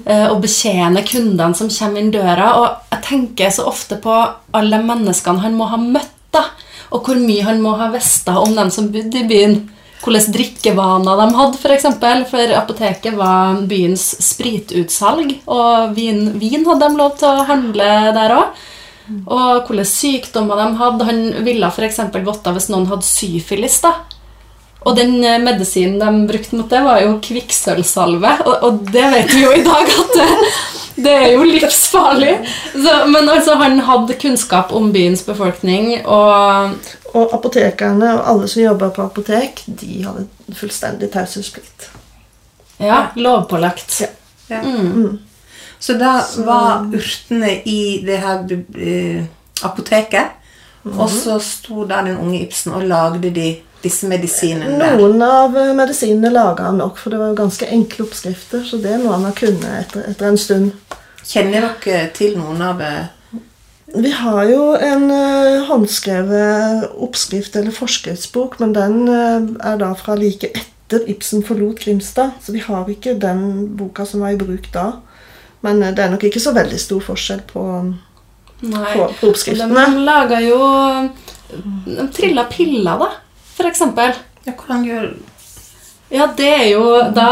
eh, 0.05 0.25
og 0.31 0.41
betjener 0.41 1.05
kundene 1.07 1.55
som 1.55 1.69
kommer 1.69 2.00
inn 2.01 2.12
døra. 2.12 2.50
Og 2.62 2.91
jeg 2.91 3.03
tenker 3.07 3.50
så 3.53 3.67
ofte 3.69 4.00
på 4.03 4.15
alle 4.57 4.81
menneskene 4.84 5.43
han 5.46 5.55
må 5.60 5.69
ha 5.72 5.77
møtt, 5.77 6.13
da, 6.34 6.43
og 6.91 7.03
hvor 7.05 7.15
mye 7.22 7.43
han 7.48 7.62
må 7.63 7.75
ha 7.79 7.88
visst 7.93 8.27
om 8.34 8.55
dem 8.55 8.69
som 8.74 8.89
bodde 8.91 9.22
i 9.22 9.27
byen. 9.29 9.60
Hvilke 10.04 10.34
drikkevaner 10.36 11.20
de 11.20 11.27
hadde, 11.36 11.58
f.eks. 11.58 11.62
For, 11.62 11.75
eksempel, 11.75 12.24
for 12.30 12.56
apoteket 12.60 13.18
var 13.18 13.62
byens 13.68 14.06
spritutsalg, 14.24 15.34
og 15.50 15.96
vin, 15.98 16.34
vin 16.39 16.66
hadde 16.68 16.88
de 16.88 17.00
lov 17.00 17.16
til 17.20 17.32
å 17.32 17.48
handle 17.50 17.89
der 18.16 18.36
òg. 18.38 18.68
Og 19.08 19.70
hvilke 19.70 19.88
sykdommer 19.88 20.60
de 20.60 20.68
hadde. 20.82 21.08
Han 21.08 21.22
ville 21.48 21.72
f.eks. 21.72 22.00
godt 22.25 22.48
av 22.50 22.58
hvis 22.58 22.70
noen 22.74 22.89
hadde 22.92 23.08
syfilis. 23.08 23.80
da. 23.84 23.96
Og 24.88 24.96
den 24.96 25.17
eh, 25.24 25.38
medisinen 25.44 26.00
de 26.00 26.27
brukte 26.29 26.56
mot 26.56 26.72
det, 26.72 26.82
var 26.86 27.01
jo 27.03 27.17
kvikksølvsalve. 27.24 28.34
Og, 28.48 28.56
og 28.63 28.82
det 28.94 29.08
vet 29.13 29.34
vi 29.36 29.44
jo 29.44 29.53
i 29.56 29.63
dag 29.65 29.91
at 29.91 30.13
det, 30.15 30.27
det 31.03 31.15
er 31.15 31.34
jo 31.36 31.44
livsfarlig. 31.48 32.38
Så, 32.72 32.94
men 33.12 33.27
altså, 33.27 33.58
han 33.60 33.82
hadde 33.89 34.15
kunnskap 34.22 34.72
om 34.75 34.94
byens 34.96 35.25
befolkning, 35.27 35.98
og 36.06 36.77
Og 37.17 37.32
apotekerne 37.34 38.10
og 38.17 38.25
alle 38.29 38.48
som 38.51 38.62
jobba 38.62 38.89
på 38.94 39.06
apotek, 39.08 39.62
de 39.65 40.03
hadde 40.03 40.25
fullstendig 40.53 41.08
taushetsplikt. 41.13 41.88
ja, 42.84 43.08
lovpålagt. 43.15 44.01
Ja. 44.01 44.10
Ja. 44.51 44.60
Så 45.79 45.96
da 45.98 46.12
var 46.46 46.86
urtene 46.94 47.62
i 47.65 48.03
det 48.06 48.20
her 48.22 48.44
eh, 48.75 49.24
apoteket, 49.63 50.36
og 50.98 51.10
så 51.10 51.39
sto 51.39 51.88
der 51.88 52.06
den 52.12 52.17
unge 52.17 52.41
Ibsen 52.44 52.75
og 52.77 52.86
lagde 52.88 53.32
de 53.34 53.48
disse 53.84 54.07
medisinene 54.10 54.77
der. 54.79 54.96
Noen 54.98 55.22
av 55.24 55.57
eh, 55.57 55.74
medisinene 55.77 56.31
laga 56.34 56.69
han 56.69 56.79
nok, 56.81 56.98
for 57.01 57.13
det 57.13 57.19
var 57.22 57.31
jo 57.31 57.41
ganske 57.41 57.67
enkle 57.74 58.07
oppskrifter. 58.07 58.63
Så 58.65 58.79
det 58.84 58.96
er 58.96 59.03
noe 59.03 59.17
han 59.17 59.27
har 59.29 59.36
kunnet 59.38 59.67
etter, 59.84 60.07
etter 60.12 60.31
en 60.31 60.39
stund. 60.41 60.96
Kjenner 61.27 61.69
dere 61.84 62.07
til 62.15 62.38
noen 62.39 62.63
av 62.63 62.81
eh, 62.81 63.43
Vi 63.98 64.13
har 64.22 64.41
jo 64.50 64.72
en 64.75 65.10
eh, 65.13 65.67
håndskrevet 65.67 66.88
oppskrift 67.07 67.55
eller 67.60 67.75
forskriftsbok, 67.75 68.57
men 68.63 68.74
den 68.75 68.98
er 69.12 69.77
da 69.81 69.91
fra 70.00 70.17
like 70.19 70.50
etter 70.55 71.03
Ibsen 71.12 71.43
forlot 71.46 71.84
Grimstad. 71.84 72.38
Så 72.43 72.55
vi 72.55 72.63
har 72.65 72.89
ikke 72.89 73.17
den 73.19 73.75
boka 73.77 74.07
som 74.07 74.25
var 74.25 74.34
i 74.36 74.41
bruk 74.41 74.72
da. 74.74 74.89
Men 75.65 75.81
det 75.81 76.00
er 76.00 76.12
nok 76.13 76.24
ikke 76.27 76.41
så 76.41 76.53
veldig 76.55 76.77
stor 76.79 77.01
forskjell 77.03 77.41
på, 77.50 77.63
Nei. 78.62 78.91
på, 78.93 79.07
på 79.19 79.25
De 79.25 79.31
oppskriftene. 79.31 79.88
laga 80.05 80.38
jo 80.46 80.60
De 81.88 82.05
trilla 82.13 82.46
piller, 82.51 83.01
da, 83.01 83.10
eksempel. 83.65 84.13
Ja, 84.45 84.53
hvordan 84.53 84.85
gjør 84.85 85.09
Ja, 86.13 86.29
det 86.37 86.47
er 86.47 86.65
jo 86.71 86.83
Da, 87.11 87.29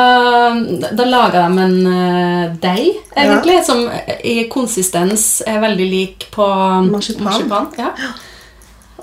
da 0.92 1.06
lager 1.08 1.46
de 1.46 1.64
en 1.64 1.76
uh, 1.88 2.56
deig, 2.60 2.98
egentlig, 3.16 3.62
som 3.64 3.86
i 4.20 4.50
konsistens 4.52 5.44
er 5.48 5.62
veldig 5.64 5.90
lik 5.92 6.28
på 6.34 6.48
Marsipan. 6.90 7.70
Ja. 7.80 7.94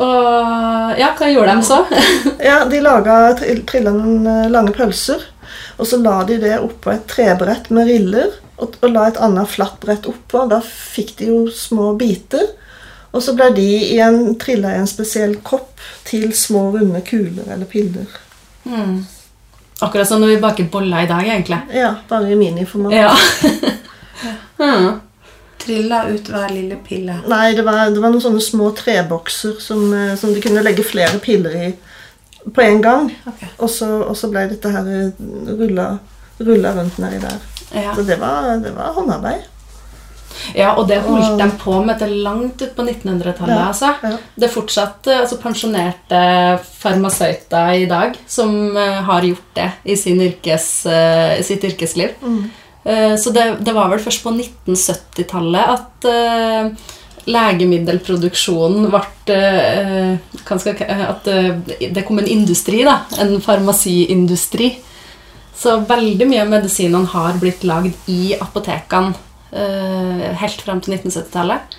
Og 0.02 0.98
ja, 0.98 1.12
hva 1.18 1.28
gjorde 1.28 1.56
de 1.56 1.66
så? 1.66 1.82
Ja, 2.48 2.62
De 2.68 2.80
laga 2.84 3.34
trillende 3.38 3.68
trilla 3.68 3.92
noen 3.92 4.28
eh, 4.28 4.48
lange 4.52 4.72
pølser, 4.76 5.20
og 5.76 5.88
så 5.88 5.98
la 6.00 6.22
de 6.28 6.38
det 6.40 6.56
oppå 6.60 6.94
et 6.94 7.04
trebrett 7.10 7.68
med 7.74 7.90
riller, 7.90 8.32
og, 8.56 8.78
og 8.80 8.88
la 8.92 9.08
et 9.08 9.20
annet 9.20 9.50
flatt 9.50 9.78
brett 9.82 10.08
oppå. 10.08 10.46
Da 10.48 10.62
fikk 10.64 11.16
de 11.20 11.28
jo 11.32 11.44
små 11.52 11.92
biter. 12.00 12.44
Og 13.12 13.22
så 13.22 13.34
ble 13.36 13.50
de 13.56 13.68
igjen 13.92 14.34
trilla 14.40 14.72
i 14.72 14.80
en 14.80 14.88
spesiell 14.88 15.36
kopp 15.44 15.80
til 16.08 16.30
små, 16.36 16.70
runde 16.72 17.02
kuler 17.04 17.50
eller 17.52 17.68
piller. 17.68 18.08
Akkurat 19.82 20.08
som 20.08 20.20
når 20.22 20.34
vi 20.34 20.42
baker 20.42 20.68
boller 20.72 21.04
i 21.04 21.10
dag, 21.10 21.28
egentlig. 21.28 21.58
Ja, 21.74 21.94
bare 22.08 22.32
i 22.32 22.36
miniformat. 22.38 22.94
Ja. 22.94 23.16
mm. 24.62 24.90
Trilla 25.62 26.04
ut 26.08 26.28
hver 26.30 26.52
lille 26.54 26.78
pille. 26.86 27.18
Nei, 27.28 27.52
det 27.58 27.64
var, 27.66 27.90
det 27.90 28.00
var 28.02 28.14
noen 28.14 28.22
sånne 28.24 28.42
små 28.42 28.70
trebokser 28.78 29.58
som, 29.62 29.84
eh, 29.94 30.14
som 30.18 30.32
de 30.34 30.42
kunne 30.42 30.62
legge 30.64 30.86
flere 30.86 31.20
piller 31.22 31.58
i 31.66 31.72
på 32.42 32.64
en 32.64 32.82
gang. 32.82 33.10
Okay. 33.26 33.50
Og 33.58 33.70
så, 33.70 33.88
og 34.02 34.16
så 34.18 34.30
ble 34.30 34.48
dette 34.50 34.70
her 34.72 34.88
rulla, 35.58 35.88
rulla 36.42 36.74
rundt 36.78 36.98
nedi 37.02 37.20
der. 37.22 37.42
Ja. 37.74 37.94
Så 37.96 38.06
det 38.06 38.18
var, 38.20 38.54
det 38.62 38.74
var 38.76 38.94
håndarbeid. 38.96 39.46
Ja, 40.56 40.72
og 40.76 40.86
det 40.90 41.00
holdt 41.04 41.38
de 41.40 41.48
på 41.60 41.76
med 41.84 41.98
til 42.00 42.14
langt 42.24 42.62
ut 42.62 42.74
på 42.76 42.84
1900-tallet. 42.84 43.54
Ja, 43.54 43.68
altså. 43.70 43.92
ja. 44.02 44.16
Det 44.36 44.48
er 44.48 44.54
fortsatt 44.54 45.10
altså, 45.14 45.38
pensjonerte 45.42 46.22
farmasøyter 46.82 47.76
i 47.82 47.86
dag 47.90 48.16
som 48.28 48.76
eh, 48.76 48.98
har 49.06 49.28
gjort 49.28 49.52
det 49.58 49.68
i 49.84 49.98
sin 49.98 50.20
yrkes, 50.22 50.70
eh, 50.90 51.38
i 51.40 51.46
sitt 51.46 51.64
yrkesliv. 51.68 52.16
Eh, 52.84 53.14
så 53.20 53.34
det, 53.34 53.46
det 53.62 53.76
var 53.76 53.92
vel 53.92 54.02
først 54.02 54.24
på 54.24 54.34
1970-tallet 54.34 55.76
at 55.76 56.10
legemiddelproduksjonen 57.22 58.88
ble 58.90 59.02
At 61.06 61.28
det 61.78 62.02
kom 62.08 62.18
en 62.18 62.26
industri, 62.30 62.80
da. 62.82 63.04
En 63.22 63.36
farmasiindustri. 63.40 64.72
Så 65.54 65.76
veldig 65.86 66.26
mye 66.26 66.42
av 66.42 66.50
medisinene 66.50 67.06
har 67.12 67.36
blitt 67.38 67.62
lagd 67.68 68.10
i 68.10 68.32
apotekene 68.34 69.14
helt 69.52 70.62
frem 70.64 70.80
til 70.80 70.94
1970-tallet. 70.96 71.78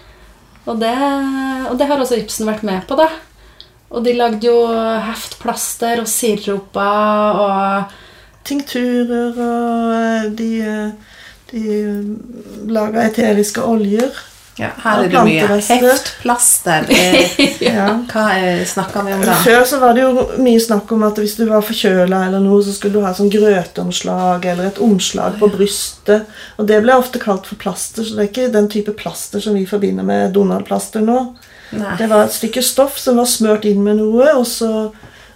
Og 0.64 0.80
og 0.80 1.78
det 1.80 1.88
har 1.90 2.00
også 2.00 2.20
Ibsen 2.22 2.48
vært 2.48 2.64
med 2.64 2.86
på, 2.88 2.96
da. 3.00 3.10
Og 3.94 4.06
de 4.06 4.14
lagde 4.16 4.48
jo 4.48 4.56
heftplaster 5.04 6.02
og 6.02 6.10
siruper 6.10 7.42
og 7.44 7.92
Tinkturer 8.44 9.38
og 9.40 9.92
eh, 9.96 10.26
de, 10.36 10.50
eh, 10.68 10.92
de 11.52 12.72
laga 12.72 13.06
eteriske 13.08 13.64
oljer. 13.64 14.12
Ja, 14.60 14.68
her 14.84 15.00
er 15.02 15.08
det 15.10 15.18
mye 15.26 15.46
heftplaster. 15.90 16.84
Ja. 17.64 17.86
Hva 18.12 18.26
snakker 18.70 19.06
vi 19.08 19.14
om 19.16 19.22
da? 19.26 19.34
Før 19.42 19.64
så 19.66 19.80
var 19.82 19.96
det 19.98 20.04
jo 20.04 20.26
mye 20.46 20.60
snakk 20.62 20.92
om 20.94 21.06
at 21.08 21.18
hvis 21.18 21.34
du 21.40 21.46
var 21.50 21.64
forkjøla, 21.66 22.20
eller 22.28 22.44
noe, 22.44 22.60
så 22.62 22.74
skulle 22.76 23.00
du 23.00 23.06
ha 23.08 23.14
sånn 23.18 23.32
grøteomslag 23.34 24.46
eller 24.52 24.68
et 24.70 24.78
omslag 24.84 25.40
på 25.42 25.50
brystet. 25.56 26.28
Og 26.62 26.68
det 26.70 26.82
ble 26.86 26.94
ofte 27.00 27.22
kalt 27.24 27.50
for 27.50 27.58
plaster, 27.64 28.06
så 28.06 28.14
det 28.20 28.28
er 28.28 28.30
ikke 28.30 28.52
den 28.54 28.70
type 28.70 28.94
plaster 29.00 29.42
som 29.42 29.58
vi 29.58 29.66
forbinder 29.70 30.06
med 30.06 30.36
Donald-plaster 30.38 31.02
nå. 31.02 31.18
Nei. 31.74 31.96
Det 31.98 32.12
var 32.12 32.28
et 32.28 32.36
stykke 32.38 32.62
stoff 32.62 33.00
som 33.02 33.18
var 33.18 33.26
smørt 33.32 33.66
inn 33.66 33.82
med 33.82 33.98
noe, 34.04 34.36
og 34.38 34.46
så 34.46 34.92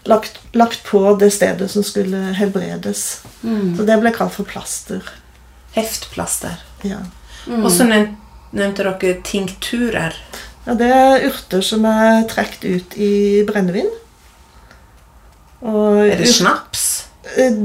lagt, 0.06 0.38
lagt 0.54 0.84
på 0.86 1.02
det 1.20 1.32
stedet 1.34 1.72
som 1.74 1.82
skulle 1.84 2.36
helbredes. 2.38 3.08
Så 3.42 3.88
det 3.88 3.98
ble 4.04 4.14
kalt 4.14 4.36
for 4.38 4.46
plaster. 4.46 5.02
Heftplaster. 5.74 6.60
Ja. 6.86 7.02
Og 7.64 7.72
så 7.74 7.88
nev- 7.90 8.14
nevnte 8.52 8.84
dere 8.84 9.16
tinkturer. 9.24 10.16
ja, 10.66 10.74
det 10.74 10.88
er 10.92 11.26
urter 11.30 11.62
som 11.62 11.86
er 11.86 12.28
trukket 12.30 12.64
ut 12.66 12.98
i 12.98 13.44
brennevin. 13.48 13.90
Og 15.62 16.06
Er 16.08 16.18
det 16.18 16.28
snaps? 16.30 17.08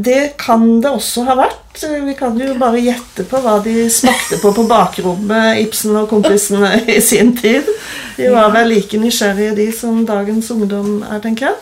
Det 0.04 0.36
kan 0.38 0.80
det 0.82 0.90
også 0.90 1.22
ha 1.28 1.36
vært. 1.38 1.82
Vi 1.82 2.14
kan 2.18 2.36
jo 2.38 2.54
bare 2.58 2.80
gjette 2.82 3.24
på 3.24 3.38
hva 3.40 3.60
de 3.64 3.88
smakte 3.90 4.40
på 4.42 4.50
på 4.52 4.64
bakrommet, 4.68 5.60
Ibsen 5.62 5.96
og 5.96 6.08
kompisene 6.10 6.82
i 6.90 7.00
sin 7.00 7.36
tid. 7.36 7.68
De 8.16 8.28
var 8.32 8.50
vel 8.52 8.68
like 8.74 8.98
nysgjerrige, 8.98 9.54
de, 9.56 9.68
som 9.72 10.02
dagens 10.06 10.50
ungdom 10.50 11.02
er, 11.06 11.20
tenker 11.22 11.46
jeg. 11.46 11.60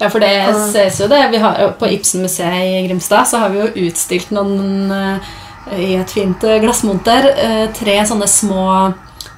Ja, 0.00 0.08
for 0.08 0.22
det 0.22 0.32
ses 0.72 1.00
jo 1.00 1.08
det. 1.12 1.20
Vi 1.32 1.40
har, 1.42 1.74
på 1.78 1.88
Ibsen-museet 1.92 2.64
i 2.64 2.86
Grimstad 2.88 3.28
så 3.28 3.42
har 3.42 3.52
vi 3.52 3.60
jo 3.60 3.86
utstilt 3.88 4.32
noen 4.32 4.90
eh, 4.94 5.32
i 5.78 5.94
et 5.98 6.10
fint 6.10 6.44
eh, 6.44 6.60
glassmonter 6.62 7.30
eh, 7.34 7.66
tre 7.76 7.98
sånne 8.06 8.28
små 8.30 8.64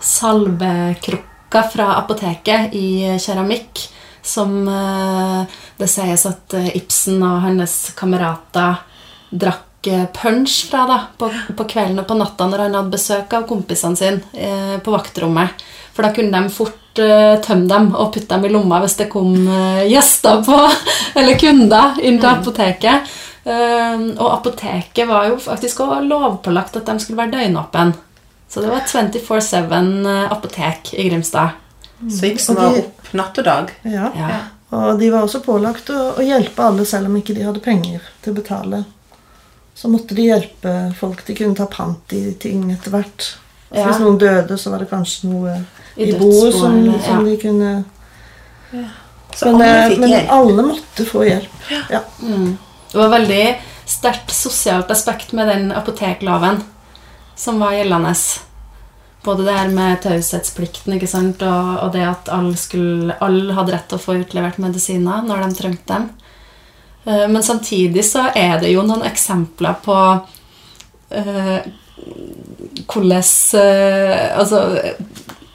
salvekrukker 0.03 1.69
fra 1.73 1.97
apoteket 2.01 2.73
i 2.79 3.19
keramikk 3.23 3.89
som 4.23 4.69
eh, 4.69 5.43
det 5.79 5.91
sies 5.91 6.25
at 6.31 6.55
eh, 6.57 6.71
Ibsen 6.79 7.23
og 7.27 7.43
hennes 7.45 7.75
kamerater 7.99 8.81
drakk 9.31 9.91
eh, 9.91 10.07
punch 10.15 10.63
fra 10.71 10.85
da, 10.89 10.99
på, 11.19 11.31
på 11.59 11.67
kvelden 11.75 12.03
og 12.05 12.09
på 12.09 12.19
natta 12.19 12.47
når 12.49 12.67
han 12.67 12.79
hadde 12.79 12.95
besøk 12.95 13.35
av 13.37 13.49
kompisene 13.51 13.99
sine 13.99 14.23
eh, 14.33 14.79
på 14.83 14.95
vaktrommet. 14.95 15.67
For 15.93 16.07
da 16.07 16.13
kunne 16.15 16.39
de 16.39 16.55
fort 16.55 17.03
eh, 17.03 17.35
tømme 17.45 17.69
dem 17.69 17.91
og 17.97 18.13
putte 18.15 18.31
dem 18.31 18.47
i 18.49 18.53
lomma 18.55 18.81
hvis 18.85 18.97
det 19.03 19.11
kom 19.13 19.35
eh, 19.43 19.85
gjester 19.91 20.45
på, 20.47 20.61
eller 21.19 21.41
kunder 21.41 22.01
inn 22.01 22.23
til 22.23 22.31
apoteket. 22.31 23.13
Eh, 23.45 24.07
og 24.17 24.29
apoteket 24.29 25.09
var 25.09 25.29
jo 25.33 25.41
faktisk 25.43 25.83
også 25.83 26.01
lovpålagt 26.07 26.79
at 26.79 26.89
de 26.89 26.99
skulle 27.03 27.23
være 27.25 27.35
døgnåpen. 27.39 27.95
Så 28.53 28.61
det 28.61 28.69
var 28.69 28.85
24-7 28.87 30.09
apotek 30.31 30.93
i 30.95 31.09
Grimstad. 31.09 31.59
Så 32.11 32.27
Ibsen 32.27 32.59
det 32.59 32.63
var 32.63 32.81
opp 32.83 33.13
natt 33.17 33.39
og 33.41 33.47
dag. 33.47 33.71
Ja. 33.89 34.11
Ja. 34.17 34.41
Og 34.73 34.99
de 35.01 35.11
var 35.13 35.27
også 35.27 35.43
pålagt 35.45 35.91
å, 35.93 36.01
å 36.17 36.25
hjelpe 36.25 36.65
alle 36.65 36.85
selv 36.89 37.11
om 37.11 37.17
ikke 37.19 37.37
de 37.37 37.45
hadde 37.47 37.63
penger 37.65 38.05
til 38.25 38.33
å 38.33 38.39
betale. 38.41 38.83
Så 39.75 39.89
måtte 39.93 40.17
de 40.17 40.27
hjelpe 40.27 40.73
folk. 40.99 41.23
De 41.27 41.37
kunne 41.37 41.57
ta 41.57 41.67
pant 41.71 42.15
i 42.17 42.25
ting 42.41 42.67
etter 42.73 42.93
hvert. 42.95 43.29
Ja. 43.73 43.87
Hvis 43.87 44.03
noen 44.03 44.19
døde, 44.21 44.59
så 44.61 44.73
var 44.73 44.83
det 44.83 44.91
kanskje 44.91 45.31
noe 45.31 45.55
I 45.97 46.11
i 46.11 46.19
boet 46.19 46.53
som, 46.57 46.77
som 47.05 47.23
ja. 47.23 47.23
de 47.25 47.37
kunne 47.41 47.71
Så 49.33 49.49
Men, 49.49 49.63
alle 49.63 49.95
eh, 49.95 49.99
men 50.01 50.29
alle 50.29 50.67
måtte 50.67 51.07
få 51.09 51.25
hjelp. 51.25 51.71
Ja. 51.93 52.03
Mm. 52.21 52.59
Det 52.93 53.01
var 53.01 53.13
veldig 53.15 53.45
sterkt 53.89 54.33
sosialt 54.37 54.91
aspekt 54.93 55.33
med 55.33 55.49
den 55.49 55.71
apotekloven 55.73 56.61
som 57.37 57.61
var 57.63 57.75
gjeldende. 57.77 58.13
Både 59.25 59.47
det 59.47 59.55
her 59.57 59.71
med 59.73 60.03
taushetsplikten 60.03 60.97
ikke 60.97 61.09
sant? 61.11 61.43
Og, 61.47 61.71
og 61.87 61.93
det 61.95 62.03
at 62.05 62.29
alle, 62.35 63.17
all 63.23 63.41
hadde 63.57 63.75
rett 63.75 63.89
til 63.89 64.01
å 64.01 64.03
få 64.03 64.19
utlevert 64.21 64.61
medisiner 64.63 65.25
når 65.25 65.47
de 65.47 65.59
trengte 65.59 65.95
dem. 65.95 66.09
Eh, 67.07 67.27
Men 67.29 67.43
samtidig 67.43 68.05
så 68.07 68.29
er 68.35 68.59
det 68.63 68.75
jo 68.75 68.85
noen 68.87 69.07
eksempler 69.09 69.79
på 69.85 69.99
uh, 71.17 71.59
hvordan 72.93 73.23
uh, 73.23 74.39
Altså 74.39 74.61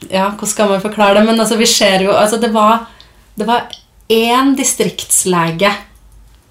Ja, 0.08 0.29
hvordan 0.32 0.48
skal 0.48 0.70
man 0.72 0.84
forklare 0.84 1.20
det? 1.20 1.25
Men 1.27 1.39
altså, 1.39 1.58
vi 1.60 1.67
ser 1.67 2.06
jo 2.06 2.13
altså, 2.15 2.38
Det 2.39 2.53
var 2.56 2.86
det 3.38 3.46
var 3.46 3.67
én 4.10 4.56
distriktslege 4.58 5.70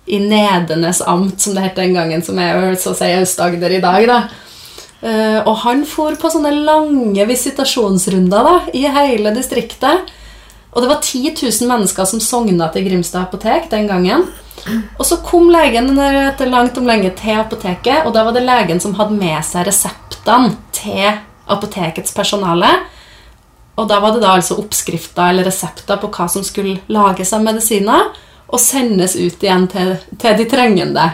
i 0.07 0.21
Nedenes 0.23 1.03
amt, 1.03 1.41
som 1.43 1.55
det 1.57 1.65
het 1.65 1.79
den 1.79 1.97
gangen, 1.97 2.23
som 2.23 2.39
er 2.39 2.55
jo 2.55 2.75
så 2.79 2.93
å 2.93 2.99
si 2.99 3.09
Aust-Agder 3.19 3.77
i 3.77 3.83
dag. 3.83 4.07
da. 4.07 4.21
Uh, 5.03 5.41
og 5.45 5.59
han 5.67 5.85
for 5.87 6.17
på 6.19 6.31
sånne 6.33 6.55
lange 6.65 7.27
visitasjonsrunder 7.29 8.47
da, 8.49 8.57
i 8.73 8.87
hele 8.87 9.35
distriktet. 9.37 10.13
Og 10.73 10.83
det 10.83 10.91
var 10.91 11.01
10 11.03 11.35
000 11.41 11.71
mennesker 11.71 12.09
som 12.09 12.21
sogna 12.21 12.69
til 12.73 12.87
Grimstad 12.87 13.27
apotek 13.27 13.71
den 13.73 13.89
gangen. 13.89 14.27
Og 14.99 15.05
så 15.07 15.19
kom 15.25 15.49
legen 15.53 15.95
etter 16.01 16.51
langt 16.51 16.77
om 16.81 16.89
lenge 16.89 17.13
til 17.19 17.39
apoteket, 17.39 18.05
og 18.05 18.13
da 18.17 18.25
var 18.27 18.35
det 18.37 18.45
legen 18.45 18.83
som 18.83 18.97
hadde 18.99 19.17
med 19.17 19.39
seg 19.47 19.67
reseptene 19.69 20.57
til 20.75 21.07
apotekets 21.47 22.15
personale. 22.17 22.69
Og 23.77 23.89
da 23.89 24.01
var 24.01 24.15
det 24.15 24.23
da 24.25 24.35
altså 24.37 24.57
oppskrifter 24.61 25.31
eller 25.31 25.47
resepter 25.49 26.01
på 26.01 26.11
hva 26.13 26.29
som 26.33 26.45
skulle 26.45 26.81
lages 26.93 27.33
av 27.37 27.45
medisiner, 27.45 28.11
og 28.47 28.61
sendes 28.63 29.17
ut 29.19 29.43
igjen 29.43 29.67
til, 29.71 29.97
til 30.21 30.37
de 30.39 30.47
trengende. 30.51 31.07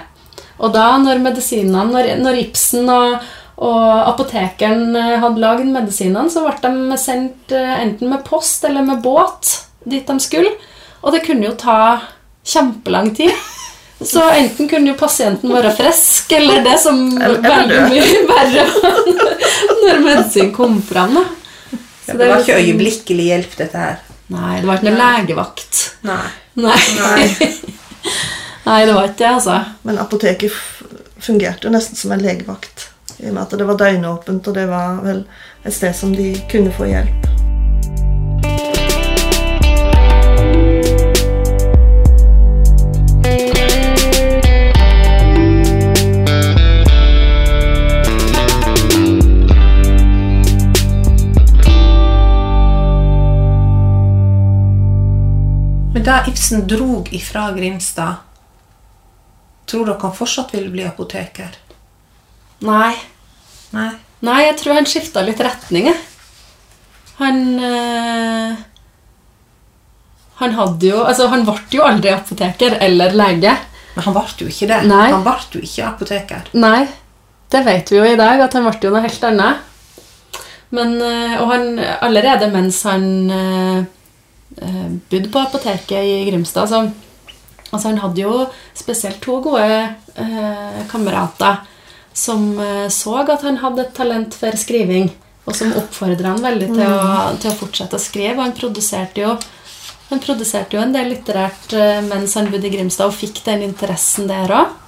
Og 0.62 0.72
da, 0.74 0.92
når 1.00 1.22
medisinene, 1.22 1.86
når, 1.90 2.10
når 2.22 2.40
Ibsen 2.44 2.90
og, 2.92 3.16
og 3.62 3.86
apotekeren 4.12 4.94
eh, 4.98 5.16
hadde 5.22 5.42
lagd 5.42 5.66
medisinene, 5.70 6.30
så 6.30 6.44
ble 6.44 6.72
de 6.92 6.98
sendt 7.00 7.54
eh, 7.56 7.74
enten 7.82 8.12
med 8.12 8.24
post 8.26 8.64
eller 8.68 8.84
med 8.86 9.02
båt 9.04 9.56
dit 9.88 10.06
de 10.06 10.18
skulle. 10.22 10.52
Og 11.02 11.14
det 11.14 11.24
kunne 11.26 11.48
jo 11.48 11.56
ta 11.58 11.78
kjempelang 12.46 13.10
tid. 13.16 13.32
Så 14.02 14.22
enten 14.34 14.68
kunne 14.70 14.90
jo 14.90 14.98
pasienten 14.98 15.50
være 15.54 15.70
frisk, 15.78 16.32
eller 16.34 16.62
det 16.64 16.74
som 16.82 17.04
veldig 17.16 17.82
mye 17.86 18.22
verre 18.26 18.64
når 19.82 20.00
medisin 20.02 20.50
kom 20.54 20.80
fram. 20.82 21.20
Så 22.02 22.16
det 22.18 22.26
var 22.26 22.40
ikke 22.42 22.56
liksom- 22.56 22.66
øyeblikkelig 22.66 23.28
hjelp, 23.28 23.54
dette 23.60 23.84
her. 23.84 24.00
Nei, 24.32 24.60
det 24.60 24.68
var 24.68 24.80
ikke 24.80 24.90
noe 24.90 25.00
legevakt. 25.00 25.82
Nei. 26.08 26.28
Nei. 26.62 26.78
Nei. 26.98 27.50
Nei, 28.68 28.80
det 28.86 28.94
var 28.94 29.10
ikke 29.10 29.18
det, 29.18 29.30
altså. 29.34 29.58
Men 29.82 30.00
apoteket 30.00 30.56
fungerte 31.22 31.68
jo 31.68 31.74
nesten 31.74 31.98
som 31.98 32.14
en 32.14 32.24
legevakt. 32.24 32.88
I 33.18 33.28
og 33.28 33.36
med 33.36 33.42
at 33.44 33.58
det 33.58 33.68
var 33.68 33.78
døgnåpent, 33.78 34.48
og 34.48 34.56
det 34.56 34.66
var 34.70 35.02
vel 35.04 35.24
et 35.62 35.74
sted 35.74 35.94
som 35.94 36.14
de 36.16 36.32
kunne 36.50 36.74
få 36.74 36.90
hjelp. 36.90 37.32
Men 56.02 56.14
da 56.14 56.24
Ibsen 56.26 56.66
drog 56.66 57.08
ifra 57.14 57.52
Grimstad, 57.54 58.14
tror 59.70 59.84
dere 59.86 60.02
han 60.02 60.14
fortsatt 60.16 60.50
ville 60.50 60.72
bli 60.72 60.82
apoteker? 60.82 61.52
Nei. 62.66 62.96
Nei. 63.70 63.92
Nei, 64.26 64.40
jeg 64.48 64.56
tror 64.58 64.80
han 64.80 64.88
skifta 64.90 65.22
litt 65.22 65.38
retning, 65.46 65.86
jeg. 65.92 66.00
Han 67.20 67.38
øh, 67.68 68.58
Han 70.42 70.58
hadde 70.58 70.90
jo 70.90 71.04
Altså, 71.04 71.28
han 71.30 71.46
ble 71.46 71.54
jo 71.70 71.86
aldri 71.86 72.10
apoteker 72.10 72.80
eller 72.82 73.14
lege. 73.22 73.54
Men 73.94 74.08
han 74.08 74.18
ble 74.18 74.26
jo 74.42 74.50
ikke 74.50 74.72
det. 74.74 74.82
Nei. 74.90 75.08
Han 75.14 75.22
ble 75.22 75.38
jo 75.54 75.62
ikke 75.70 75.86
apoteker. 75.92 76.52
Nei, 76.66 76.82
det 77.54 77.62
vet 77.70 77.94
vi 77.94 78.02
jo 78.02 78.10
i 78.10 78.18
dag, 78.18 78.42
at 78.42 78.58
han 78.58 78.66
ble 78.66 78.88
jo 78.88 78.96
noe 78.96 79.06
helt 79.06 79.30
annet. 79.30 79.70
Men, 80.74 80.98
eh, 80.98 81.38
og 81.38 81.54
han, 81.54 81.74
allerede 81.78 82.50
mens 82.50 82.82
han 82.90 83.10
eh, 84.60 84.86
eh, 84.92 85.26
på 85.32 85.38
apoteket 85.38 86.04
i 86.04 86.24
Grimstad 86.30 86.68
så, 86.68 86.82
altså 87.70 87.88
Han 87.88 87.98
hadde 88.02 88.24
jo 88.24 88.46
spesielt 88.74 89.20
to 89.24 89.40
gode 89.44 89.66
eh, 90.14 90.82
kamerater 90.90 91.62
som 92.12 92.60
eh, 92.60 92.88
så 92.88 93.16
at 93.22 93.42
han 93.42 93.60
hadde 93.62 93.86
et 93.86 93.94
talent 93.96 94.34
for 94.36 94.56
skriving, 94.60 95.10
og 95.46 95.56
som 95.56 95.72
oppfordra 95.78 96.34
han 96.34 96.44
veldig 96.44 96.68
til, 96.74 96.84
å, 96.84 97.32
til 97.40 97.50
å 97.50 97.56
fortsette 97.56 97.96
å 97.96 98.02
skrive. 98.02 98.36
Og 98.36 98.44
han 98.44 98.56
produserte 98.56 99.24
jo 99.24 99.36
han 100.12 100.20
produserte 100.20 100.76
jo 100.76 100.82
en 100.82 100.92
del 100.92 101.08
litterært 101.14 101.72
eh, 101.72 102.02
mens 102.04 102.36
han 102.36 102.50
bodde 102.52 102.68
i 102.68 102.74
Grimstad, 102.74 103.08
og 103.08 103.16
fikk 103.16 103.40
den 103.46 103.64
interessen 103.70 104.28
der 104.28 104.52
òg. 104.52 104.78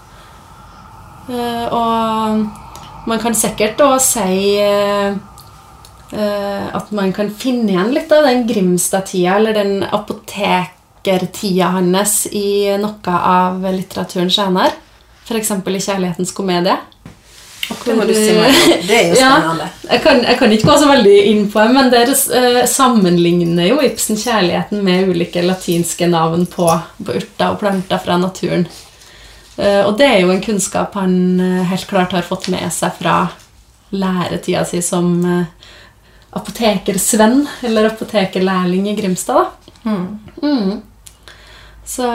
Og 1.25 3.07
man 3.09 3.21
kan 3.23 3.33
sikkert 3.33 3.81
òg 3.81 3.95
si 4.05 4.59
at 6.15 6.91
man 6.95 7.13
kan 7.13 7.31
finne 7.35 7.73
igjen 7.73 7.93
litt 7.95 8.13
av 8.15 8.23
den 8.29 8.45
Grimstad-tida, 8.47 9.37
eller 9.37 9.57
den 9.57 9.85
apotekertida 9.85 11.73
hans, 11.75 12.27
i 12.31 12.71
noe 12.79 13.19
av 13.19 13.65
litteraturen 13.75 14.31
senere. 14.31 14.73
F.eks. 15.25 15.51
i 15.51 15.81
'Kjærlighetens 15.81 16.33
komedie'. 16.37 16.77
Det 17.85 17.95
må 17.97 18.05
du 18.05 18.13
si 18.13 18.33
meg. 18.37 18.57
Det 18.85 18.97
er 18.97 19.07
jo 19.09 19.17
Ja. 19.23 19.31
spennende. 19.39 19.69
Jeg 19.91 20.03
kan, 20.05 20.23
jeg 20.25 20.39
kan 20.39 20.53
ikke 20.53 20.69
gå 20.69 20.79
så 20.81 20.89
veldig 20.91 21.15
inn 21.31 21.45
på 21.53 21.63
det, 21.65 21.75
men 21.77 21.91
dere 21.93 22.17
eh, 22.39 22.65
sammenligner 22.69 23.71
jo 23.71 23.79
Ibsen 23.85 24.19
kjærligheten 24.21 24.83
med 24.85 25.09
ulike 25.09 25.43
latinske 25.45 26.09
navn 26.13 26.45
på, 26.51 26.69
på 27.01 27.17
urter 27.21 27.55
og 27.55 27.61
planter 27.63 28.03
fra 28.05 28.19
naturen. 28.21 28.67
Eh, 29.57 29.81
og 29.87 29.97
det 30.01 30.11
er 30.11 30.21
jo 30.25 30.33
en 30.35 30.45
kunnskap 30.45 30.97
han 30.99 31.17
eh, 31.41 31.65
helt 31.71 31.89
klart 31.89 32.13
har 32.13 32.27
fått 32.27 32.51
med 32.53 32.69
seg 32.75 32.93
fra 33.01 33.17
læretida 33.95 34.65
si 34.69 34.83
som 34.83 35.15
eh, 35.25 35.45
apotekersvenn, 36.35 37.45
eller 37.63 37.91
apotekerlærling 37.93 38.89
i 38.91 38.97
Grimstad. 38.99 39.47
Mm. 39.85 40.19
Mm. 40.43 40.83
Så 41.85 42.09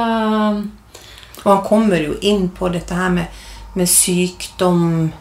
Og 1.44 1.52
han 1.52 1.64
kommer 1.64 2.02
jo 2.04 2.18
inn 2.22 2.50
på 2.50 2.70
dette 2.74 2.96
her 2.96 3.12
med, 3.14 3.28
med 3.80 3.88
sykdom 3.88 5.12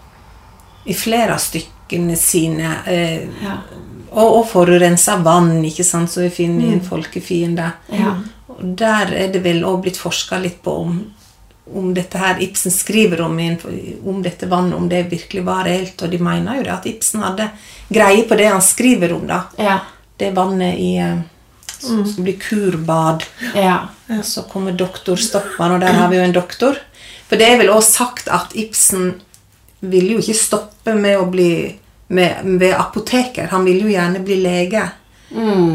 i 0.89 0.95
flere 0.97 1.37
av 1.37 1.43
stykkene 1.43 2.17
sine. 2.19 2.73
Eh, 2.87 3.29
ja. 3.45 3.59
og, 4.11 4.41
og 4.41 4.43
forurensa 4.51 5.19
vann, 5.23 5.61
ikke 5.69 5.87
sant, 5.87 6.11
så 6.11 6.25
vi 6.27 6.33
finner 6.41 6.67
i 6.67 6.75
en 6.79 6.85
folkefiende. 6.85 7.73
ja. 7.93 8.17
Der 8.59 9.13
er 9.15 9.29
det 9.31 9.45
vel 9.45 9.61
også 9.63 9.83
blitt 9.85 9.99
forska 10.01 10.39
litt 10.43 10.57
på 10.65 10.73
om, 10.83 10.97
om 11.75 11.93
dette 11.95 12.19
her 12.19 12.43
Ibsen 12.43 12.73
skriver 12.73 13.21
om, 13.21 13.39
om 14.07 14.23
dette 14.23 14.47
vannet, 14.47 14.77
om 14.77 14.89
det 14.89 15.03
virkelig 15.11 15.45
var 15.45 15.65
reelt. 15.69 16.03
Og 16.03 16.11
de 16.11 16.19
mener 16.23 16.59
jo 16.59 16.67
det 16.67 16.75
at 16.75 16.89
Ibsen 16.91 17.25
hadde 17.27 17.51
greie 17.89 18.25
på 18.29 18.39
det 18.39 18.49
han 18.51 18.65
skriver 18.65 19.13
om, 19.17 19.27
da. 19.29 19.43
ja. 19.57 19.79
Det 20.19 20.33
vannet 20.35 20.75
i, 20.83 20.93
som 21.79 22.03
Det 22.03 22.11
skulle 22.11 22.25
bli 22.25 22.33
kurbad. 22.43 23.25
Ja. 23.55 23.89
Så 24.25 24.43
kommer 24.51 24.73
doktor 24.73 25.17
Stockmann, 25.17 25.77
og 25.77 25.81
der 25.81 25.95
har 25.95 26.09
vi 26.11 26.19
jo 26.19 26.25
en 26.27 26.35
doktor. 26.35 26.81
For 27.29 27.39
det 27.39 27.47
er 27.47 27.61
vel 27.61 27.71
også 27.71 27.93
sagt 28.01 28.31
at 28.33 28.57
Ibsen 28.59 29.13
ville 29.81 30.17
jo 30.17 30.25
ikke 30.25 30.35
stoppe 30.35 30.97
med 30.99 31.21
å 31.21 31.29
bli 31.31 31.53
med, 32.09 32.41
ved 32.59 32.75
apoteker. 32.75 33.47
Han 33.53 33.65
ville 33.69 33.87
jo 33.87 33.93
gjerne 33.93 34.25
bli 34.25 34.41
lege. 34.43 34.89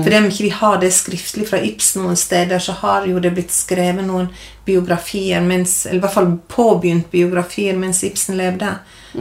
For 0.03 0.15
om 0.17 0.25
ikke 0.25 0.43
vi 0.43 0.49
har 0.49 0.79
det 0.81 0.89
skriftlig 0.95 1.45
fra 1.49 1.59
Ibsen 1.61 2.01
noen 2.03 2.17
steder, 2.17 2.59
så 2.59 2.73
har 2.79 3.05
jo 3.05 3.19
det 3.21 3.31
blitt 3.35 3.51
skrevet 3.53 4.05
noen 4.05 4.31
biografier, 4.65 5.41
mens, 5.45 5.85
eller 5.85 5.99
i 5.99 6.03
hvert 6.05 6.15
fall 6.15 6.31
påbegynt 6.49 7.11
biografier 7.11 7.77
mens 7.77 8.03
Ibsen 8.03 8.37
levde, 8.39 8.71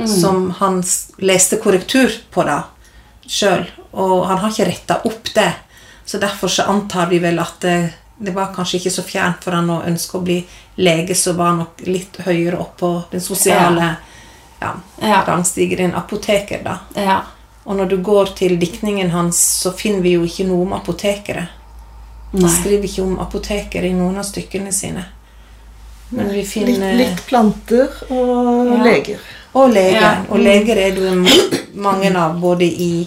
som 0.09 0.51
han 0.59 0.83
leste 1.19 1.59
korrektur 1.61 2.15
på 2.33 2.47
da 2.49 2.63
sjøl. 3.29 3.67
Og 3.93 4.25
han 4.27 4.39
har 4.39 4.51
ikke 4.51 4.69
retta 4.71 5.01
opp 5.05 5.35
det. 5.35 5.51
Så 6.05 6.19
derfor 6.19 6.49
så 6.49 6.63
antar 6.63 7.07
vi 7.13 7.19
vel 7.23 7.39
at 7.39 7.61
det, 7.61 7.77
det 8.19 8.33
var 8.35 8.55
kanskje 8.57 8.81
ikke 8.81 8.95
så 8.95 9.05
fjernt 9.07 9.45
for 9.45 9.53
han 9.53 9.69
å 9.71 9.83
ønske 9.87 10.17
å 10.19 10.25
bli 10.25 10.39
lege, 10.81 11.15
så 11.15 11.37
var 11.37 11.53
nok 11.59 11.85
litt 11.87 12.17
høyere 12.25 12.59
opp 12.59 12.79
på 12.81 12.91
den 13.13 13.21
sosiale 13.21 13.93
ja, 14.63 14.73
Ja. 15.03 15.23
rangstigen 15.27 15.95
apoteker, 15.95 16.63
da. 16.65 16.79
ja. 16.97 17.21
Og 17.65 17.77
når 17.79 17.89
du 17.93 17.97
går 18.03 18.33
til 18.37 18.57
diktningen 18.59 19.11
hans, 19.11 19.39
så 19.63 19.73
finner 19.73 20.03
vi 20.03 20.17
jo 20.17 20.25
ikke 20.27 20.47
noe 20.49 20.67
om 20.67 20.73
apotekere. 20.77 21.47
Han 22.33 22.49
skriver 22.51 22.89
ikke 22.89 23.05
om 23.05 23.19
apotekere 23.21 23.87
i 23.91 23.95
noen 23.95 24.17
av 24.19 24.25
stykkene 24.25 24.73
sine. 24.73 25.05
Men 26.13 26.29
vi 26.33 26.41
Litt, 26.43 26.49
finner 26.49 26.95
litt 26.97 27.23
planter 27.27 27.89
og 28.11 28.67
Ja. 28.73 28.83
leger. 28.85 29.19
Og 29.55 29.71
leger. 29.73 30.01
Ja. 30.01 30.25
Og 30.31 30.39
leger 30.39 30.77
er 30.77 30.91
det 30.91 31.73
mange 31.75 32.15
av 32.17 32.41
både 32.41 32.65
i 32.65 33.07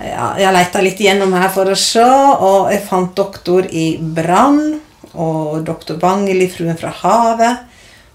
ja, 0.00 0.34
Jeg 0.36 0.52
leita 0.52 0.80
litt 0.82 0.98
gjennom 0.98 1.32
her 1.32 1.48
for 1.48 1.64
å 1.64 1.76
se, 1.76 2.02
og 2.02 2.70
jeg 2.72 2.82
fant 2.88 3.14
doktor 3.14 3.66
i 3.70 3.98
brann. 3.98 4.80
Og 5.14 5.64
doktor 5.64 5.96
Bangeli, 5.96 6.44
i 6.44 6.48
'Fruen 6.48 6.78
fra 6.78 6.90
havet'. 6.90 7.58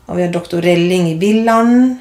Og 0.07 0.15
vi 0.17 0.21
har 0.23 0.31
doktor 0.31 0.61
Relling 0.61 1.07
i 1.07 1.15
'Villand'. 1.15 1.97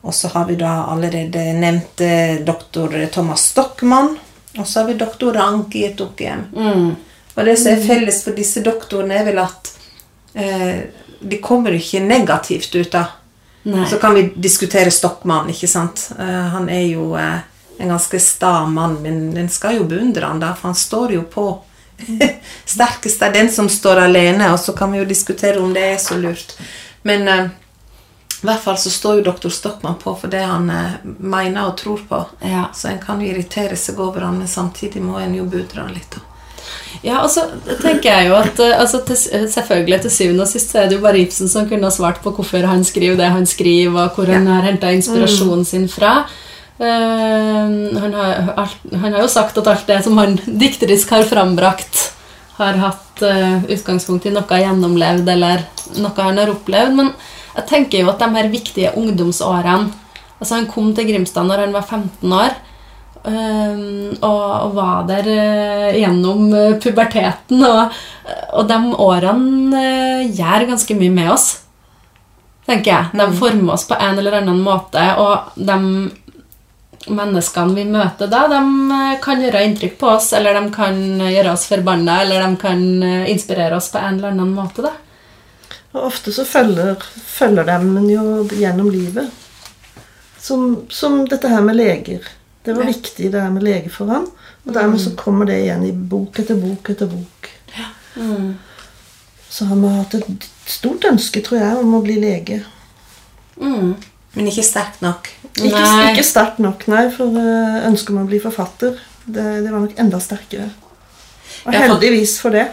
Og 0.00 0.14
så 0.16 0.30
har 0.32 0.46
vi 0.48 0.56
da 0.60 0.86
allerede 0.88 1.52
nevnte 1.52 2.40
doktor 2.46 2.94
Thomas 3.12 3.50
Stockmann. 3.52 4.14
Og 4.58 4.66
så 4.66 4.80
har 4.80 4.86
vi 4.88 4.94
doktor 4.94 5.36
Rank 5.36 5.74
i 5.76 5.84
et 5.86 5.98
dukkehjem. 5.98 6.46
Mm. 6.56 6.88
Og 7.34 7.44
det 7.44 7.56
som 7.60 7.72
er 7.72 7.84
felles 7.84 8.24
for 8.24 8.36
disse 8.36 8.62
doktorene, 8.64 9.20
er 9.20 9.28
vel 9.28 9.38
at 9.42 9.70
eh, 10.34 10.80
de 11.20 11.38
kommer 11.44 11.76
ikke 11.76 12.00
negativt 12.02 12.74
ut 12.74 12.96
av. 12.98 13.16
Så 13.90 13.96
kan 14.00 14.14
vi 14.14 14.32
diskutere 14.34 14.90
Stockmann, 14.90 15.50
ikke 15.50 15.68
sant. 15.68 16.10
Eh, 16.18 16.44
han 16.54 16.68
er 16.68 16.86
jo 16.88 17.12
eh, 17.16 17.42
en 17.78 17.88
ganske 17.88 18.20
sta 18.20 18.66
mann, 18.66 19.02
men 19.02 19.36
en 19.36 19.48
skal 19.48 19.76
jo 19.76 19.84
beundre 19.88 20.26
han 20.26 20.40
da, 20.40 20.54
for 20.56 20.72
han 20.72 20.78
står 20.78 21.12
jo 21.18 21.22
på. 21.28 21.46
Sterkest 22.74 23.22
er 23.22 23.32
den 23.36 23.52
som 23.52 23.68
står 23.68 24.06
alene, 24.06 24.50
og 24.52 24.60
så 24.60 24.72
kan 24.76 24.92
vi 24.92 25.02
jo 25.02 25.08
diskutere 25.08 25.60
om 25.60 25.74
det 25.76 25.84
er 25.92 25.98
så 26.00 26.16
lurt. 26.16 26.56
Men 27.02 27.28
eh, 27.28 27.52
i 28.40 28.46
hvert 28.48 28.62
fall 28.64 28.78
så 28.80 28.90
står 28.90 29.18
jo 29.18 29.26
doktor 29.28 29.52
Stockmann 29.52 29.98
på 30.00 30.14
for 30.16 30.32
det 30.32 30.40
han 30.48 30.70
eh, 30.72 30.98
mener 31.04 31.68
og 31.68 31.76
tror 31.80 32.00
på. 32.08 32.24
Ja. 32.40 32.70
Så 32.74 32.88
en 32.88 33.00
kan 33.02 33.20
jo 33.20 33.28
irritere 33.28 33.76
seg 33.76 34.00
over 34.00 34.24
han, 34.24 34.38
men 34.40 34.48
samtidig 34.48 35.02
må 35.04 35.18
en 35.20 35.36
jo 35.36 35.44
budre 35.50 35.84
han 35.84 35.92
litt. 35.92 36.16
Ja, 37.04 37.22
og 37.22 37.30
så 37.32 37.46
tenker 37.80 38.10
jeg 38.10 38.28
jo 38.28 38.36
at 38.36 38.60
eh, 38.60 38.76
altså, 38.76 39.02
til, 39.06 39.16
selvfølgelig 39.52 40.00
til 40.04 40.14
syvende 40.14 40.44
og 40.44 40.50
sist 40.50 40.72
så 40.72 40.82
er 40.82 40.88
det 40.88 40.98
jo 40.98 41.04
bare 41.04 41.20
Ibsen 41.20 41.50
som 41.52 41.68
kunne 41.68 41.88
ha 41.88 41.94
svart 41.94 42.20
på 42.24 42.32
hvorfor 42.36 42.66
han 42.68 42.84
skriver 42.84 43.18
det 43.20 43.32
han 43.32 43.48
skriver, 43.48 44.06
og 44.06 44.16
hvor 44.16 44.32
han 44.32 44.48
har 44.50 44.66
henta 44.68 44.92
inspirasjonen 44.96 45.66
sin 45.68 45.88
fra. 45.90 46.22
Uh, 46.80 47.92
han, 48.00 48.14
har, 48.16 48.54
alt, 48.56 48.76
han 48.88 49.12
har 49.12 49.20
jo 49.20 49.28
sagt 49.28 49.58
at 49.60 49.66
alt 49.68 49.82
det 49.84 49.98
som 50.06 50.16
han 50.16 50.38
dikterisk 50.46 51.10
har 51.12 51.26
frambrakt, 51.28 52.06
har 52.56 52.78
hatt 52.80 53.20
uh, 53.20 53.66
utgangspunkt 53.68 54.24
i 54.24 54.32
noe 54.32 54.60
gjennomlevd 54.62 55.28
eller 55.28 55.66
noe 56.00 56.24
han 56.24 56.40
har 56.40 56.52
opplevd. 56.54 56.96
Men 56.96 57.12
jeg 57.56 57.66
tenker 57.68 58.04
jo 58.04 58.12
at 58.12 58.22
de 58.22 58.30
her 58.36 58.48
viktige 58.52 58.94
ungdomsårene 58.98 59.90
Altså 60.40 60.56
Han 60.56 60.70
kom 60.72 60.92
til 60.96 61.08
Grimstad 61.10 61.44
når 61.46 61.66
han 61.66 61.74
var 61.76 61.84
15 61.84 62.32
år. 62.32 62.54
Um, 63.20 64.14
og, 64.24 64.44
og 64.64 64.70
var 64.78 65.02
der 65.04 65.26
eh, 65.28 65.98
gjennom 66.00 66.46
eh, 66.56 66.78
puberteten. 66.80 67.60
Og, 67.66 67.98
og 68.56 68.70
de 68.70 68.78
årene 69.04 69.82
eh, 69.82 70.30
gjør 70.38 70.64
ganske 70.70 70.96
mye 70.96 71.12
med 71.12 71.28
oss. 71.34 71.50
Tenker 72.64 72.94
jeg. 72.94 73.20
De 73.20 73.28
former 73.36 73.74
oss 73.74 73.84
på 73.90 73.98
en 74.00 74.22
eller 74.22 74.38
annen 74.40 74.62
måte. 74.64 75.04
Og 75.20 75.52
de 75.60 75.76
menneskene 77.10 77.76
vi 77.76 77.84
møter 77.88 78.28
da, 78.32 78.46
de 78.48 79.04
kan 79.20 79.44
gjøre 79.44 79.66
inntrykk 79.68 80.00
på 80.00 80.14
oss. 80.14 80.32
Eller 80.40 80.56
de 80.56 80.72
kan 80.72 80.96
gjøre 81.20 81.52
oss 81.52 81.68
forbanna, 81.68 82.22
eller 82.24 82.46
de 82.46 82.60
kan 82.64 82.82
inspirere 83.28 83.76
oss 83.76 83.92
på 83.92 84.00
en 84.00 84.16
eller 84.16 84.32
annen 84.32 84.56
måte. 84.56 84.88
da. 84.88 84.96
Og 85.92 86.04
ofte 86.06 86.32
så 86.32 86.44
følger, 86.46 86.96
følger 87.26 87.64
dem 87.66 87.96
en 87.98 88.10
jo 88.10 88.24
gjennom 88.54 88.90
livet. 88.94 89.30
Som, 90.40 90.86
som 90.88 91.24
dette 91.28 91.48
her 91.50 91.60
med 91.66 91.76
leger. 91.76 92.22
Det 92.64 92.74
var 92.76 92.84
Ja. 92.86 92.92
viktig 92.92 93.30
det 93.32 93.40
her 93.42 93.50
med 93.50 93.62
lege 93.66 93.90
for 93.90 94.06
ham. 94.06 94.28
Og 94.66 94.74
dermed 94.74 95.00
så 95.00 95.10
kommer 95.16 95.46
det 95.48 95.58
igjen 95.64 95.82
i 95.88 95.92
bok 95.92 96.38
etter 96.38 96.54
bok 96.60 96.90
etter 96.92 97.06
bok. 97.10 97.50
Så 99.50 99.64
han 99.66 99.82
har 99.84 99.96
hatt 100.02 100.14
et 100.14 100.46
stort 100.70 101.04
ønske, 101.10 101.42
tror 101.42 101.58
jeg, 101.58 101.76
om 101.82 101.94
å 101.98 102.02
bli 102.04 102.18
lege. 102.22 102.60
Mm. 103.60 103.94
Men 104.36 104.46
ikke 104.46 104.62
sterkt 104.62 105.00
nok. 105.02 105.26
Ikke, 105.58 105.82
ikke 106.12 106.24
sterkt 106.24 106.60
nok, 106.62 106.86
nei, 106.92 107.08
for 107.10 107.34
eh, 107.34 107.80
ønsket 107.88 108.14
om 108.14 108.22
å 108.22 108.28
bli 108.30 108.38
forfatter, 108.40 109.00
det, 109.26 109.48
det 109.64 109.72
var 109.72 109.80
nok 109.82 109.98
enda 109.98 110.20
sterkere. 110.22 110.70
Og 111.66 111.74
Ja, 111.74 111.80
for- 111.80 111.88
heldigvis 111.96 112.38
for 112.40 112.54
det. 112.54 112.68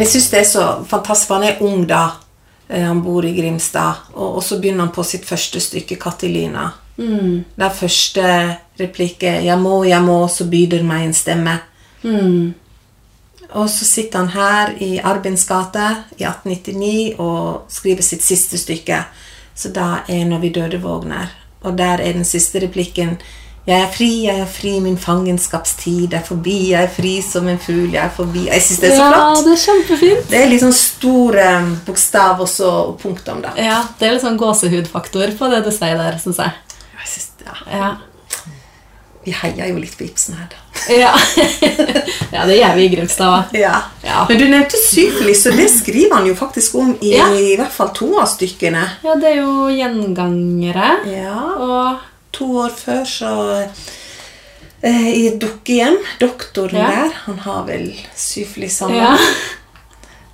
Men 0.00 0.06
jeg 0.06 0.14
syns 0.14 0.30
det 0.32 0.38
er 0.40 0.46
så 0.48 0.66
fantastisk, 0.88 1.32
han 1.34 1.42
er 1.44 1.58
ung 1.60 1.82
da. 1.84 2.06
Eh, 2.70 2.86
Han 2.88 3.02
bor 3.04 3.24
i 3.28 3.34
Grimstad. 3.36 4.06
Og, 4.14 4.38
og 4.38 4.42
så 4.42 4.56
begynner 4.56 4.86
han 4.86 4.94
på 4.96 5.02
sitt 5.04 5.26
første 5.28 5.60
stykke, 5.60 5.98
'Katilina'. 6.00 6.70
Mm. 6.96 7.44
Der 7.56 7.68
første 7.68 8.56
replikk 8.80 9.22
er 9.22 9.40
'Jeg 9.40 9.58
må, 9.58 9.84
jeg 9.84 10.02
må, 10.02 10.28
så 10.28 10.46
byder 10.48 10.82
meg 10.82 11.04
en 11.04 11.12
stemme'. 11.12 11.58
Mm. 12.02 12.54
Og 13.50 13.70
så 13.70 13.84
sitter 13.84 14.18
han 14.18 14.28
her 14.28 14.72
i 14.80 14.98
Arbins 15.04 15.44
gate 15.44 15.96
i 16.16 16.24
1899 16.24 17.14
og 17.18 17.64
skriver 17.68 18.02
sitt 18.02 18.22
siste 18.22 18.58
stykke. 18.58 19.04
Så 19.54 19.68
da 19.68 20.00
er 20.08 20.24
'Når 20.24 20.38
vi 20.38 20.48
døde 20.48 20.80
vågner'. 20.80 21.28
Og 21.60 21.78
der 21.78 22.00
er 22.00 22.12
den 22.12 22.24
siste 22.24 22.62
replikken 22.62 23.18
'Jeg 23.70 23.84
er 23.84 23.90
fri, 23.94 24.08
jeg 24.24 24.40
er 24.42 24.48
fri, 24.50 24.70
min 24.82 24.96
fangenskapstid 24.98 26.14
er 26.18 26.24
forbi, 26.26 26.72
jeg 26.72 26.88
er 26.88 26.90
fri 26.90 27.12
som 27.22 27.46
en 27.46 27.58
fugl, 27.62 27.92
jeg 27.94 28.02
er 28.02 28.10
forbi'. 28.16 28.48
Jeg 28.48 28.64
syns 28.66 28.80
det 28.82 28.88
er 28.90 28.96
så 28.96 29.04
ja, 29.04 29.10
flott. 29.12 29.44
det 29.46 29.52
er 29.52 29.60
kjempefint. 29.62 30.24
Det 30.32 30.40
er 30.40 30.50
litt 30.50 30.64
store 30.64 30.74
stor 30.80 31.38
eh, 31.38 31.68
bokstav 31.86 32.42
og 32.42 32.50
så 32.50 32.70
punktum, 32.98 33.44
da. 33.44 33.54
Ja, 33.56 33.84
Det 34.00 34.08
er 34.08 34.16
litt 34.16 34.24
sånn 34.26 34.40
gåsehudfaktor 34.40 35.36
på 35.38 35.52
det 35.54 35.62
du 35.68 35.70
sier 35.70 35.94
der, 36.00 36.18
syns 36.18 36.42
jeg. 36.42 36.56
Jeg 36.98 37.12
synes, 37.14 37.30
ja, 37.46 37.54
Ja. 37.70 37.92
vi 39.24 39.36
heier 39.36 39.68
jo 39.70 39.78
litt 39.78 39.96
på 39.98 40.08
Ibsen 40.08 40.34
her, 40.34 40.50
da. 40.50 40.58
Ja. 40.90 41.14
ja, 42.34 42.46
det 42.48 42.58
gjør 42.58 42.74
vi 42.74 42.84
i 42.88 42.92
Grimstad 42.96 43.30
òg. 43.30 43.54
Ja. 43.60 43.76
Ja. 44.02 44.24
Men 44.28 44.38
du 44.40 44.48
nevnte 44.48 44.82
syfilis, 44.82 45.46
og 45.46 45.54
det 45.60 45.70
skriver 45.70 46.16
han 46.16 46.26
jo 46.26 46.34
faktisk 46.34 46.74
om 46.74 46.96
i, 47.00 47.14
i 47.14 47.56
hvert 47.60 47.70
fall 47.70 47.94
to 47.94 48.16
av 48.18 48.26
stykkene. 48.32 48.82
Ja, 49.04 49.14
det 49.20 49.36
er 49.36 49.42
jo 49.44 49.68
gjengangere. 49.70 50.94
Ja, 51.06 51.38
Og 51.60 52.09
To 52.36 52.46
år 52.64 52.74
før 52.76 53.04
så 53.08 53.30
eh, 54.82 55.08
I 55.10 55.26
et 55.32 55.40
dukkehjem. 55.42 55.98
Doktoren 56.20 56.78
Ja. 56.78 56.90
der, 56.90 57.16
han 57.26 57.38
har 57.46 57.64
vel 57.66 57.90
syfilis, 58.16 58.80
han 58.80 58.94
ja. 58.94 59.16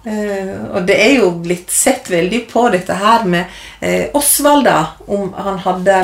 Eh, 0.07 0.53
og 0.71 0.85
det 0.87 0.95
er 1.03 1.17
jo 1.17 1.33
blitt 1.43 1.73
sett 1.75 2.07
veldig 2.13 2.45
på 2.47 2.69
dette 2.71 2.95
her 2.95 3.25
med 3.27 3.49
eh, 3.81 4.05
Osvald, 4.15 4.63
da, 4.69 4.93
om 5.11 5.33
han 5.35 5.59
hadde 5.65 5.97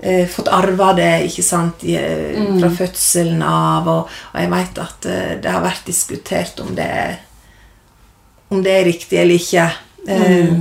eh, 0.00 0.24
fått 0.32 0.48
arva 0.48 0.94
det 0.96 1.10
ikke 1.26 1.44
sant, 1.44 1.84
i, 1.84 1.98
mm. 1.98 2.54
fra 2.62 2.70
fødselen 2.78 3.42
av. 3.44 3.90
Og, 3.92 4.16
og 4.32 4.40
jeg 4.40 4.52
vet 4.54 4.80
at 4.86 5.10
det 5.44 5.52
har 5.52 5.66
vært 5.66 5.84
diskutert 5.84 6.64
om 6.64 6.72
det, 6.78 6.88
om 8.48 8.64
det 8.64 8.78
er 8.78 8.88
riktig 8.88 9.20
eller 9.20 9.44
ikke. 9.44 9.68
Eh, 10.08 10.56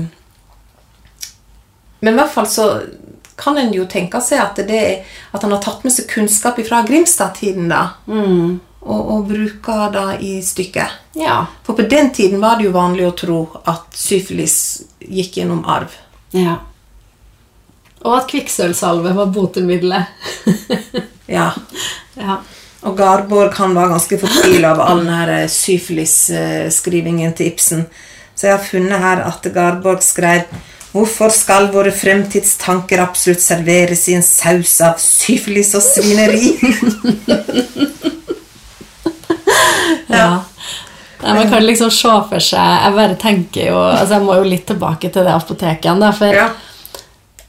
Men 2.03 2.13
i 2.13 2.19
hvert 2.19 2.35
fall 2.35 2.51
så 2.51 2.67
kan 3.37 3.57
en 3.57 3.73
jo 3.73 3.85
tenke 3.85 4.21
seg 4.23 4.39
at, 4.39 4.55
det, 4.67 5.03
at 5.33 5.41
han 5.43 5.51
har 5.51 5.61
tatt 5.61 5.83
med 5.83 5.91
seg 5.93 6.07
kunnskap 6.11 6.59
fra 6.67 6.83
Grimstad-tiden. 6.87 7.67
da, 7.69 7.89
Mm. 8.07 8.59
og, 8.85 9.09
og 9.11 9.27
bruker 9.27 9.91
det 9.91 10.21
i 10.21 10.41
stykket. 10.45 10.91
ja. 11.15 11.45
For 11.63 11.73
på 11.73 11.87
den 11.89 12.11
tiden 12.13 12.39
var 12.41 12.57
det 12.57 12.65
jo 12.67 12.71
vanlig 12.71 13.07
å 13.07 13.15
tro 13.17 13.39
at 13.65 13.85
syfilis 13.97 14.83
gikk 15.01 15.37
gjennom 15.41 15.65
arv. 15.65 15.91
Ja. 16.31 16.57
Og 18.05 18.17
at 18.19 18.27
kvikksølvsalve 18.29 19.13
var 19.17 19.25
botemiddelet. 19.33 20.05
Ja. 21.27 21.47
ja. 22.13 22.35
Og 22.85 22.93
Garborg 22.99 23.55
han 23.57 23.71
var 23.73 23.87
ganske 23.89 24.19
fortvila 24.21 24.75
over 24.75 24.83
all 24.85 24.99
denne 25.01 25.15
her 25.23 25.47
syfilis-skrivingen 25.49 27.33
til 27.33 27.47
Ibsen. 27.49 27.85
Så 28.35 28.45
jeg 28.47 28.57
har 28.57 28.65
funnet 28.67 29.01
her 29.01 29.23
at 29.25 29.47
Garborg 29.55 30.03
skrev 30.05 30.43
Hvorfor 30.95 31.33
skal 31.35 31.65
våre 31.73 31.91
fremtidstanker 31.91 33.01
absolutt 33.03 33.41
serveres 33.43 34.05
i 34.07 34.13
en 34.15 34.23
saus 34.23 34.77
av 34.85 34.95
syfilis 35.03 35.73
og 35.75 35.83
svineri? 35.83 36.53
Ja. 40.07 40.43
Nei, 41.21 41.33
man 41.33 41.49
kan 41.49 41.65
liksom 41.65 41.89
se 41.91 42.11
for 42.29 42.43
seg 42.43 42.61
Jeg 42.85 42.93
bare 42.95 43.15
tenker 43.19 43.69
jo 43.71 43.79
altså 43.81 44.13
Jeg 44.19 44.23
må 44.27 44.35
jo 44.37 44.45
litt 44.47 44.65
tilbake 44.69 45.09
til 45.11 45.25
det 45.25 45.33
apoteket 45.33 45.87
igjen, 45.87 46.01
da. 46.03 46.11
For 46.15 46.31
Ja. 46.35 46.45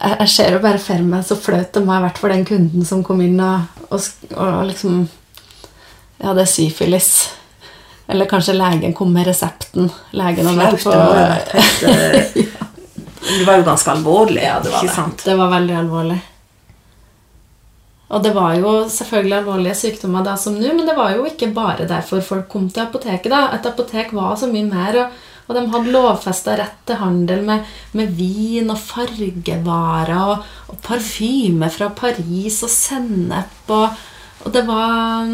jeg, 0.00 0.16
jeg 0.22 0.28
ser 0.32 0.56
jo 0.56 0.61
bare 0.64 0.80
for 0.82 1.04
meg 1.12 1.24
så 1.28 1.37
flaut 1.38 1.72
det 1.74 1.82
må 1.85 1.92
ha 1.94 2.00
vært 2.06 2.18
for 2.22 2.32
den 2.32 2.44
kunden 2.48 2.85
som 2.88 3.04
kom 3.06 3.20
inn 3.24 3.38
og, 3.40 3.85
og, 3.90 4.00
og 4.35 4.62
liksom 4.70 5.02
Ja, 6.22 6.32
det 6.32 6.46
er 6.46 6.48
syfilis. 6.48 7.11
Eller 8.09 8.24
kanskje 8.30 8.54
legen 8.56 8.94
kom 8.96 9.11
med 9.12 9.26
resepten. 9.28 9.90
Legen 10.16 10.46
har 10.48 10.56
vært 10.56 10.82
på 10.82 10.92
det 13.26 13.44
var 13.46 13.60
jo 13.60 13.66
ganske 13.66 13.92
alvorlig. 13.92 14.42
Ja, 14.44 14.60
det 14.62 14.72
var 14.72 14.82
det. 14.86 15.24
Det 15.24 15.36
var 15.36 15.52
veldig 15.52 15.76
alvorlig. 15.82 16.18
Og 18.06 18.22
det 18.22 18.32
var 18.36 18.54
jo 18.54 18.72
selvfølgelig 18.90 19.36
alvorlige 19.40 19.78
sykdommer 19.80 20.26
da 20.26 20.36
som 20.38 20.54
nå, 20.54 20.68
men 20.76 20.86
det 20.86 20.94
var 20.94 21.16
jo 21.16 21.24
ikke 21.26 21.50
bare 21.54 21.88
derfor 21.90 22.22
folk 22.22 22.46
kom 22.52 22.68
til 22.70 22.84
apoteket. 22.84 23.30
da. 23.32 23.48
Et 23.56 23.66
apotek 23.66 24.12
var 24.14 24.36
så 24.38 24.46
mye 24.50 24.68
mer, 24.68 24.98
og, 25.02 25.24
og 25.46 25.58
de 25.58 25.64
hadde 25.72 25.94
lovfesta 25.94 26.54
rett 26.60 26.76
til 26.86 27.00
handel 27.02 27.42
med, 27.46 27.66
med 27.98 28.14
vin 28.14 28.70
og 28.70 28.78
fargevarer 28.78 30.14
og, 30.36 30.52
og 30.70 30.78
parfyme 30.86 31.70
fra 31.74 31.90
Paris 31.98 32.62
og 32.62 32.70
sennep 32.70 33.74
og 33.74 34.04
og 34.44 34.53
det 34.53 34.62
var, 34.66 35.27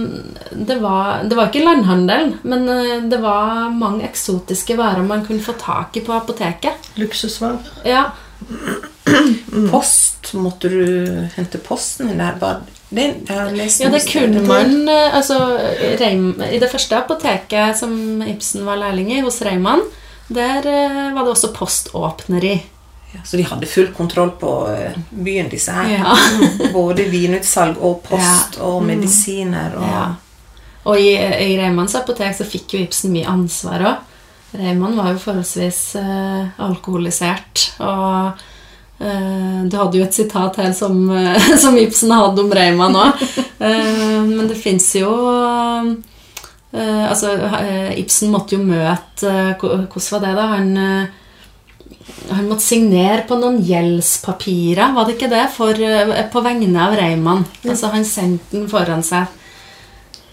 det 0.53 0.77
var 0.81 1.25
Det 1.29 1.37
var 1.37 1.51
ikke 1.51 1.65
landhandel, 1.65 2.37
men 2.43 2.69
eh, 2.69 3.03
det 3.11 3.19
var 3.21 3.71
mange 3.75 4.07
eksotiske 4.09 4.77
varer 4.79 5.05
man 5.05 5.27
kunne 5.27 5.43
få 5.43 5.57
tak 5.61 5.97
i 5.97 6.05
på 6.07 6.15
apoteket. 6.17 6.93
Luksusvarer. 6.97 7.73
Ja, 7.85 8.11
Post 9.71 10.33
Måtte 10.35 10.69
du 10.69 11.29
hente 11.37 11.59
posten 11.59 12.09
Eller? 12.11 12.39
Var 12.41 12.63
det, 12.89 13.07
jeg 13.29 13.39
har 13.39 13.55
lest 13.57 13.81
Ja, 13.81 13.91
det 13.93 14.03
kunne 14.09 14.43
man 14.47 14.89
eh, 14.89 15.17
altså, 15.17 15.39
Reim, 16.01 16.35
I 16.45 16.59
det 16.61 16.71
første 16.73 16.99
apoteket 16.99 17.79
som 17.79 18.23
Ibsen 18.27 18.67
var 18.67 18.81
lærling 18.81 19.13
i, 19.15 19.23
hos 19.25 19.41
Reimann, 19.47 19.81
der 20.29 20.67
eh, 20.69 21.15
var 21.15 21.25
det 21.25 21.33
også 21.33 21.53
poståpneri. 21.57 22.59
Ja, 23.13 23.21
så 23.25 23.37
de 23.37 23.45
hadde 23.45 23.69
full 23.69 23.91
kontroll 23.93 24.31
på 24.41 24.53
eh, 24.73 24.95
byen, 25.11 25.51
disse 25.53 25.73
her. 25.77 25.91
Ja. 25.99 26.17
Mm, 26.17 26.73
Både 26.79 27.05
vinutsalg 27.13 27.81
og 27.81 28.01
post 28.07 28.61
og 28.61 28.83
medisiner 28.89 29.77
og 29.79 29.89
Ja. 29.89 30.05
Og 30.83 30.99
i, 30.99 31.13
i 31.15 31.53
Reimanns 31.55 31.95
apotek 31.95 32.35
så 32.35 32.43
fikk 32.43 32.75
jo 32.75 32.81
Ibsen 32.83 33.13
mye 33.15 33.29
ansvar 33.31 33.85
òg. 33.87 34.09
Reimann 34.59 34.97
var 34.99 35.13
jo 35.13 35.21
forholdsvis 35.23 35.81
uh, 35.97 36.49
alkoholisert. 36.61 37.69
Og 37.81 38.41
uh, 39.01 39.61
du 39.63 39.77
hadde 39.79 40.01
jo 40.01 40.05
et 40.05 40.17
sitat 40.17 40.59
her 40.61 40.73
som, 40.77 40.99
uh, 41.09 41.49
som 41.63 41.79
Ibsen 41.79 42.13
hadde 42.13 42.43
om 42.43 42.51
Reimann 42.53 42.99
òg. 42.99 43.23
Men 43.63 44.49
det 44.51 44.59
fins 44.59 44.89
jo 44.99 45.13
Altså, 46.73 47.35
Ibsen 48.01 48.31
måtte 48.33 48.57
jo 48.57 48.65
møte 48.65 49.33
Hvordan 49.61 50.07
var 50.09 50.23
det, 50.25 50.31
da? 50.35 50.47
Han 50.57 50.71
han 52.31 52.49
måtte 52.49 52.65
signere 52.65 53.23
på 53.29 53.39
noen 53.41 53.61
gjeldspapirer, 53.67 54.93
var 54.97 55.07
det 55.07 55.17
ikke 55.17 55.31
det? 55.33 55.47
For, 55.55 55.73
eh, 55.77 56.15
på 56.33 56.45
vegne 56.45 56.87
av 56.87 56.97
Reimann. 56.99 57.45
Altså, 57.65 57.93
han 57.95 58.05
sendte 58.09 58.57
den 58.57 58.69
foran 58.71 59.05
seg. 59.07 59.27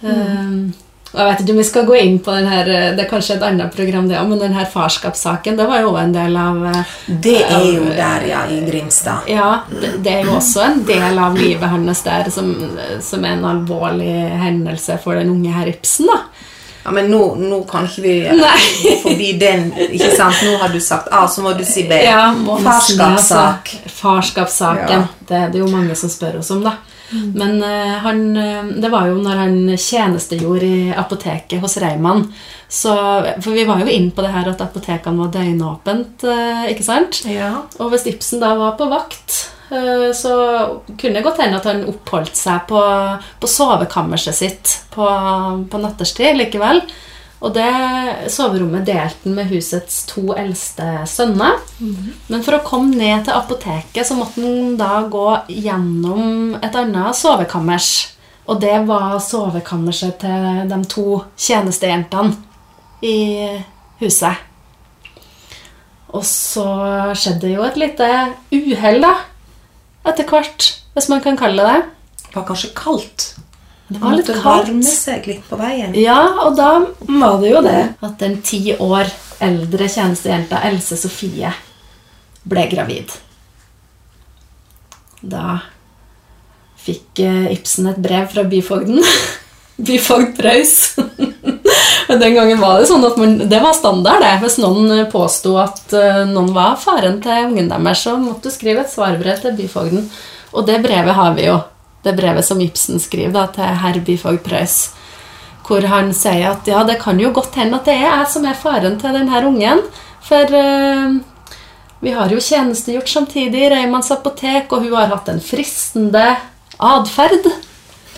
Um, 0.01 0.71
og 1.09 1.17
jeg 1.17 1.27
vet 1.27 1.39
ikke 1.41 1.53
om 1.55 1.59
vi 1.59 1.65
skal 1.67 1.87
gå 1.87 1.95
inn 1.97 2.17
på 2.21 2.33
den 2.37 2.45
her 2.47 2.67
eh, 2.69 2.83
Det 2.95 3.01
er 3.03 3.09
kanskje 3.09 3.35
et 3.35 3.43
annet 3.43 3.73
program, 3.73 4.05
det 4.07 4.19
men 4.29 4.39
den 4.39 4.53
her 4.53 4.67
farskapssaken 4.69 5.57
det 5.57 5.65
var 5.67 5.81
jo 5.81 5.95
en 5.97 6.13
del 6.13 6.37
av 6.37 6.59
eh, 6.69 6.91
Det 7.25 7.39
er 7.41 7.65
jo 7.65 7.87
der, 7.97 8.27
ja, 8.29 8.43
i 8.45 8.59
Grimstad. 8.67 9.25
Ja, 9.27 9.63
det, 9.73 9.95
det 10.05 10.13
er 10.13 10.29
jo 10.29 10.35
også 10.37 10.61
en 10.67 10.83
del 10.87 11.17
av 11.19 11.37
livet 11.39 11.73
hans 11.73 12.03
der 12.05 12.29
som, 12.33 12.53
som 13.01 13.25
er 13.25 13.39
en 13.39 13.47
alvorlig 13.49 14.13
hendelse 14.43 14.99
for 15.01 15.17
den 15.17 15.33
unge 15.33 15.55
herr 15.55 15.71
Ibsen, 15.73 16.11
da. 16.13 16.21
Ja, 16.89 16.93
Men 16.97 17.11
nå, 17.13 17.21
nå 17.37 17.61
kan 17.69 17.85
ikke 17.85 18.01
vi 18.01 18.13
eh, 18.25 18.45
gå 18.81 18.93
forbi 19.05 19.33
den. 19.37 19.67
ikke 19.77 20.09
sant? 20.17 20.41
Nå 20.45 20.57
har 20.57 20.73
du 20.73 20.79
sagt 20.81 21.11
A, 21.13 21.27
så 21.29 21.45
må 21.45 21.53
du 21.53 21.61
si 21.67 21.85
B. 21.89 21.99
Ja, 22.01 22.31
det, 22.33 22.57
Farskapssak. 22.65 23.73
altså. 23.75 23.93
Farskapssaken. 23.99 25.03
Ja. 25.05 25.27
Det 25.29 25.41
er 25.43 25.59
jo 25.61 25.69
mange 25.69 25.97
som 25.99 26.09
spør 26.09 26.39
oss 26.41 26.49
om, 26.55 26.65
da. 26.65 26.79
Men 27.11 27.63
uh, 27.63 27.97
han, 28.03 28.37
eh, 28.37 28.65
det 28.81 28.89
var 28.93 29.07
jo 29.09 29.17
når 29.21 29.39
han 29.43 29.55
tjenestegjorde 29.77 30.65
i 30.65 30.89
apoteket 30.93 31.61
hos 31.61 31.77
Reimann. 31.81 32.27
Så, 32.69 32.93
for 33.41 33.53
vi 33.57 33.65
var 33.65 33.81
jo 33.81 33.89
inne 33.89 34.13
på 34.13 34.25
det 34.25 34.33
her 34.33 34.51
at 34.51 34.61
apotekene 34.61 35.17
var 35.23 35.31
døgnåpent, 35.33 36.25
uh, 36.25 36.65
ikke 36.69 36.85
sant? 36.85 37.23
Ja. 37.29 37.53
Og 37.79 37.93
hvis 37.93 38.05
Ibsen 38.11 38.43
da 38.43 38.53
var 38.57 38.77
på 38.77 38.89
vakt, 38.91 39.39
så 39.69 40.33
kunne 40.97 41.19
det 41.19 41.25
godt 41.25 41.43
hende 41.43 41.59
at 41.59 41.67
han 41.69 41.85
oppholdt 41.89 42.37
seg 42.37 42.65
på, 42.69 42.81
på 43.39 43.49
sovekammerset 43.49 44.35
sitt 44.35 44.73
på, 44.93 45.05
på 45.69 45.81
natterstid 45.81 46.39
likevel. 46.39 46.81
Og 47.39 47.53
det 47.55 47.69
soverommet 48.33 48.83
delte 48.83 49.29
han 49.29 49.37
med 49.37 49.47
husets 49.53 50.01
to 50.09 50.33
eldste 50.35 51.05
sønner. 51.07 51.61
Men 52.27 52.43
for 52.43 52.57
å 52.57 52.63
komme 52.65 52.97
ned 52.99 53.23
til 53.27 53.37
apoteket 53.37 54.07
så 54.07 54.17
måtte 54.17 54.43
han 54.43 54.75
da 54.79 55.05
gå 55.07 55.27
gjennom 55.47 56.57
et 56.59 56.75
annet 56.75 57.15
sovekammers. 57.15 58.17
Og 58.49 58.59
det 58.59 58.75
var 58.89 59.19
sovekammerset 59.23 60.19
til 60.19 60.67
de 60.67 60.81
to 60.89 61.21
tjenestejentene 61.37 62.35
i 63.05 63.17
huset. 64.01 64.45
Og 66.09 66.25
så 66.25 66.65
skjedde 67.13 67.53
jo 67.53 67.63
et 67.63 67.77
lite 67.77 68.07
uhell, 68.51 69.03
da. 69.05 69.13
Etter 70.07 70.27
hvert, 70.29 70.69
hvis 70.95 71.09
man 71.11 71.21
kan 71.23 71.37
kalle 71.39 71.63
det 71.63 71.73
det. 71.73 72.25
Det 72.29 72.35
var 72.37 72.45
kanskje 72.47 72.69
kaldt. 72.77 73.25
Det 73.89 73.97
var 74.01 74.13
litt 74.13 74.27
kaldt. 74.29 74.43
varme 74.45 74.93
seg 74.93 75.25
litt 75.27 75.47
på 75.49 75.57
veien. 75.59 75.95
Ja, 75.97 76.19
og 76.45 76.55
da 76.59 76.69
var 77.07 77.39
det 77.41 77.49
jo 77.55 77.63
det 77.65 77.79
at 78.05 78.19
den 78.21 78.37
ti 78.45 78.61
år 78.75 79.09
eldre 79.41 79.87
tjenestejenta 79.89 80.61
Else 80.67 80.97
Sofie 80.99 81.51
ble 82.49 82.67
gravid. 82.69 83.11
Da 85.21 85.59
fikk 86.79 87.23
eh, 87.25 87.49
Ibsen 87.55 87.89
et 87.91 87.99
brev 88.03 88.29
fra 88.31 88.45
byfogden. 88.47 89.01
Byfogd 89.89 90.35
Preus. 90.37 90.75
Den 92.23 92.35
gangen 92.35 92.61
var 92.61 92.79
det 92.79 92.89
sånn 92.89 93.05
at 93.05 93.17
man, 93.21 93.35
det 93.51 93.61
var 93.61 93.75
standard. 93.77 94.23
det. 94.25 94.35
Hvis 94.43 94.59
noen 94.61 94.91
eh, 94.95 95.07
påsto 95.11 95.55
at 95.61 95.93
eh, 95.93 96.23
noen 96.29 96.53
var 96.55 96.79
faren 96.81 97.19
til 97.21 97.51
ungen 97.51 97.69
deres, 97.69 98.05
så 98.05 98.15
måtte 98.17 98.49
du 98.49 98.55
skrive 98.55 98.85
et 98.85 98.93
svarbrev 98.93 99.43
til 99.43 99.57
byfogden. 99.57 100.07
Og 100.53 100.65
det 100.65 100.79
brevet 100.81 101.17
har 101.17 101.35
vi 101.37 101.45
jo. 101.49 101.59
Det 102.03 102.15
brevet 102.17 102.47
som 102.47 102.61
Ibsen 102.63 103.01
skriver 103.03 103.35
da, 103.35 103.45
til 103.53 103.77
herr 103.83 103.99
byfogd 104.07 104.41
Preus 104.45 104.79
hvor 105.69 105.85
han 105.85 106.07
sier 106.17 106.47
at 106.49 106.65
ja, 106.65 106.81
det 106.87 106.97
kan 106.97 107.19
jo 107.21 107.29
godt 107.33 107.59
hende 107.59 107.77
at 107.77 107.85
det 107.85 107.93
er 107.93 108.07
jeg 108.07 108.29
som 108.31 108.45
er 108.49 108.57
faren 108.57 108.95
til 108.97 109.13
denne 109.13 109.41
ungen. 109.45 109.83
For 110.25 110.49
uh, 110.49 111.19
vi 112.01 112.13
har 112.15 112.33
jo 112.33 112.41
tjenestegjort 112.41 113.11
samtidig 113.11 113.67
i 113.67 113.69
Reimanns 113.75 114.09
apotek, 114.15 114.71
og 114.73 114.87
hun 114.87 114.95
har 114.97 115.11
hatt 115.13 115.29
en 115.29 115.43
fristende 115.43 116.25
atferd. 116.79 117.51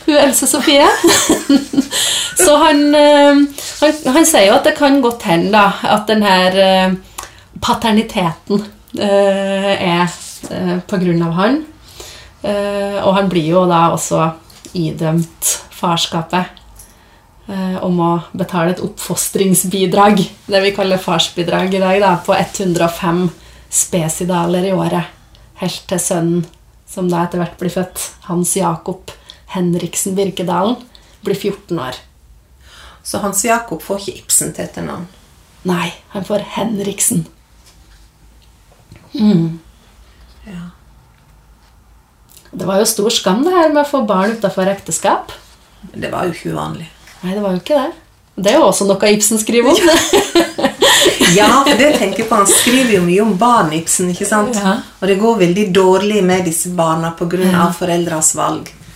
Hun 0.05 0.17
Else 0.17 0.47
Sofie. 0.47 0.87
Så 2.45 2.55
han, 2.57 2.95
eh, 2.95 3.35
han, 3.81 4.13
han 4.15 4.25
sier 4.25 4.47
jo 4.47 4.57
at 4.57 4.67
det 4.67 4.75
kan 4.77 5.01
godt 5.03 5.25
hende 5.29 5.51
da, 5.53 5.65
at 5.93 6.07
denne 6.09 6.35
eh, 6.49 6.93
paterniteten 7.61 8.63
uh, 8.97 9.73
er 9.75 10.07
uh, 10.49 10.77
på 10.87 10.97
grunn 11.03 11.21
av 11.25 11.35
han. 11.37 11.59
Uh, 12.41 12.97
og 13.03 13.13
han 13.19 13.29
blir 13.29 13.51
jo 13.51 13.65
da 13.69 13.83
også 13.93 14.31
idømt 14.77 15.53
farskapet 15.75 16.57
om 17.83 17.97
å 17.99 18.09
betale 18.37 18.71
et 18.71 18.81
oppfostringsbidrag, 18.85 20.21
det 20.47 20.59
vi 20.63 20.69
kaller 20.71 21.01
farsbidrag 21.01 21.73
i 21.75 21.81
dag, 21.81 21.97
da, 21.99 22.11
på 22.23 22.31
105 22.37 23.25
spesidaler 23.67 24.69
i 24.69 24.71
året. 24.71 25.09
Helt 25.59 25.81
til 25.89 25.99
sønnen, 25.99 26.45
som 26.87 27.09
da 27.11 27.25
etter 27.25 27.41
hvert 27.41 27.57
blir 27.59 27.73
født, 27.73 28.05
Hans 28.29 28.53
Jakob 28.55 29.11
Henriksen 29.55 30.15
Birkedalen, 30.15 30.75
blir 31.21 31.35
14 31.35 31.79
år. 31.79 31.99
Så 33.03 33.17
Hans 33.21 33.43
Jakob 33.45 33.81
får 33.83 34.01
ikke 34.01 34.23
Ibsen 34.23 34.53
til 34.55 34.65
etternavn. 34.65 35.07
Nei, 35.67 35.91
han 36.13 36.25
får 36.25 36.45
Henriksen. 36.55 37.25
Ja. 40.47 40.69
Det 42.51 42.67
var 42.67 42.81
jo 42.81 42.87
stor 42.89 43.09
skam 43.13 43.43
det 43.45 43.53
her 43.55 43.69
med 43.73 43.83
å 43.83 43.89
få 43.89 44.03
barn 44.07 44.37
utafor 44.37 44.69
ekteskap. 44.71 45.33
Det 45.93 46.11
var 46.11 46.27
jo 46.27 46.35
ikke 46.35 46.53
uvanlig. 46.55 46.87
Nei, 47.21 47.35
det 47.35 47.43
var 47.43 47.55
jo 47.55 47.61
ikke 47.61 47.77
det. 47.77 47.91
Det 48.41 48.53
er 48.53 48.59
jo 48.61 48.67
også 48.69 48.87
noe 48.89 49.11
Ibsen 49.13 49.41
skriver 49.41 49.73
om. 49.73 49.79
Ja, 51.31 51.63
for 51.63 51.77
det 51.79 51.93
tenker 51.95 52.21
jeg 52.21 52.27
på. 52.27 52.35
Han 52.35 52.49
skriver 52.49 52.97
jo 52.97 53.01
mye 53.05 53.21
om 53.23 53.31
barn, 53.39 53.71
Ibsen. 53.75 54.09
ikke 54.11 54.27
sant? 54.27 54.57
Ja. 54.59 54.73
Og 54.99 55.07
det 55.07 55.15
går 55.21 55.39
veldig 55.39 55.65
dårlig 55.73 56.19
med 56.27 56.43
disse 56.49 56.71
barna 56.75 57.13
pga. 57.17 57.39
Ja. 57.39 57.67
av 57.67 57.77
foreldres 57.77 58.33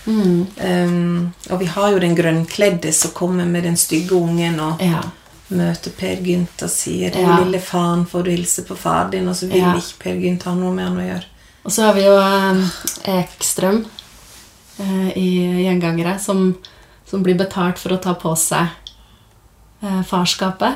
valg. 0.06 0.46
Um, 0.88 1.32
og 1.50 1.58
vi 1.60 1.66
har 1.66 1.90
jo 1.92 1.98
den 1.98 2.14
grønnkledde 2.16 2.92
som 2.92 3.10
kommer 3.10 3.44
med 3.44 3.64
den 3.64 3.76
stygge 3.76 4.14
ungen. 4.14 4.60
Og, 4.60 4.80
Ja. 4.82 5.02
møter 5.48 5.90
Per 5.96 6.16
Gynt 6.22 6.62
og 6.62 6.70
sier 6.70 7.10
'Den 7.12 7.22
Ja. 7.28 7.38
lille 7.44 7.60
faen, 7.60 8.04
får 8.06 8.22
du 8.24 8.30
hilse 8.30 8.62
på 8.64 8.76
far 8.76 9.10
din', 9.10 9.28
og 9.28 9.34
så 9.36 9.46
vil 9.48 9.58
Ja. 9.58 9.74
ikke 9.74 9.98
Per 9.98 10.14
Gynt 10.14 10.42
ha 10.42 10.54
noe 10.54 10.72
med 10.72 10.84
han 10.84 10.96
å 10.98 11.00
gjøre. 11.14 11.24
Og 11.64 11.72
så 11.72 11.82
har 11.82 11.92
vi 11.94 12.02
jo 12.02 12.16
um, 12.16 12.70
Ekstrøm 13.04 13.84
uh, 14.80 15.10
i 15.16 15.62
Gjengangere, 15.64 16.18
som, 16.20 16.56
som 17.06 17.22
blir 17.22 17.34
betalt 17.36 17.78
for 17.78 17.90
å 17.90 18.00
ta 18.02 18.14
på 18.14 18.36
seg 18.36 18.68
uh, 19.82 20.02
farskapet 20.02 20.74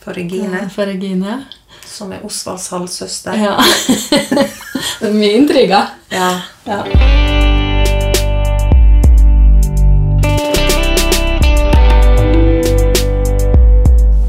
For 0.00 0.12
Regine, 0.12 0.62
Uh, 0.64 0.68
for 0.68 0.84
Regine. 0.86 1.44
som 1.86 2.12
er 2.12 2.20
Osvalds 2.24 2.68
halvsøster. 2.68 3.32
Ja. 3.34 3.56
det 5.00 5.08
er 5.08 5.12
mye 5.12 5.32
intriger. 5.36 5.88
Ja. 6.10 6.40
Ja. 6.66 7.63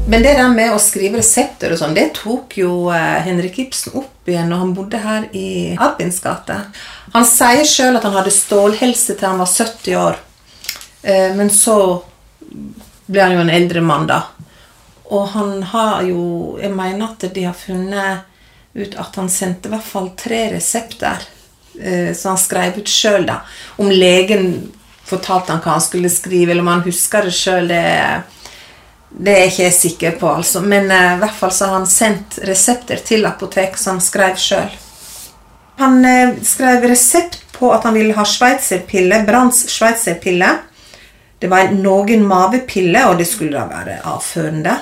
Men 0.08 0.22
det 0.22 0.36
der 0.38 0.52
med 0.54 0.70
å 0.70 0.78
skrive 0.78 1.18
resepter 1.18 1.72
og 1.74 1.80
sånn, 1.80 1.94
det 1.96 2.12
tok 2.14 2.52
jo 2.60 2.92
eh, 2.94 3.16
Henrik 3.26 3.56
Ibsen 3.58 3.96
opp 3.98 4.28
igjen 4.30 4.52
når 4.52 4.60
han 4.62 4.74
bodde 4.76 5.00
her 5.02 5.24
i 5.34 5.48
Albins 5.82 6.20
gate. 6.22 6.60
Han 7.10 7.26
sier 7.26 7.66
sjøl 7.66 7.98
at 7.98 8.06
han 8.06 8.14
hadde 8.14 8.34
stålhelse 8.34 9.16
til 9.16 9.26
han 9.26 9.42
var 9.42 9.50
70 9.50 9.96
år. 9.98 10.20
Eh, 11.02 11.34
men 11.34 11.50
så 11.50 11.74
ble 13.10 13.24
han 13.24 13.34
jo 13.34 13.42
en 13.42 13.50
eldre 13.50 13.82
mann, 13.82 14.06
da. 14.06 14.20
Og 15.10 15.26
han 15.34 15.58
har 15.74 16.06
jo 16.06 16.22
Jeg 16.60 16.72
mener 16.74 17.10
at 17.10 17.26
de 17.34 17.44
har 17.46 17.58
funnet 17.58 18.24
ut 18.78 18.94
at 18.98 19.18
han 19.18 19.28
sendte 19.30 19.66
i 19.66 19.74
hvert 19.74 19.86
fall 19.86 20.12
tre 20.18 20.40
resepter 20.54 21.32
så 21.76 22.14
som 22.16 22.30
han 22.30 22.40
skrev 22.40 22.78
ut 22.80 22.88
sjøl, 22.88 23.26
da. 23.28 23.42
Om 23.76 23.90
legen 23.92 24.46
fortalte 25.04 25.52
han 25.52 25.60
hva 25.60 25.74
han 25.74 25.84
skulle 25.84 26.08
skrive, 26.08 26.54
eller 26.54 26.64
om 26.64 26.70
han 26.72 26.86
husker 26.86 27.26
det 27.26 27.34
sjøl, 27.36 27.68
det 27.68 27.82
det 29.16 29.32
er 29.32 29.46
ikke 29.48 29.64
jeg 29.64 29.74
sikker 29.74 30.16
på, 30.20 30.28
altså. 30.28 30.60
Men 30.60 30.90
eh, 30.92 31.14
i 31.14 31.20
hvert 31.22 31.38
fall 31.38 31.52
så 31.54 31.70
har 31.70 31.78
han 31.78 31.88
sendt 31.88 32.38
resepter 32.44 33.00
til 33.04 33.24
apotek 33.28 33.78
som 33.80 33.96
han 33.96 34.04
skrev 34.04 34.36
sjøl. 34.40 34.74
Han 35.80 36.04
uh, 36.04 36.36
skrev 36.44 36.84
resept 36.88 37.42
på 37.52 37.68
at 37.72 37.84
han 37.84 37.96
ville 37.96 38.16
ha 38.16 38.24
sveitserpille, 38.28 39.22
Branns 39.28 39.62
sveitserpille. 39.72 40.48
Det 41.40 41.50
var 41.52 41.66
en 41.66 41.82
noen 41.84 42.24
mavepille, 42.28 43.02
og 43.08 43.18
det 43.20 43.26
skulle 43.28 43.56
da 43.56 43.66
være 43.68 43.98
avførende. 44.08 44.76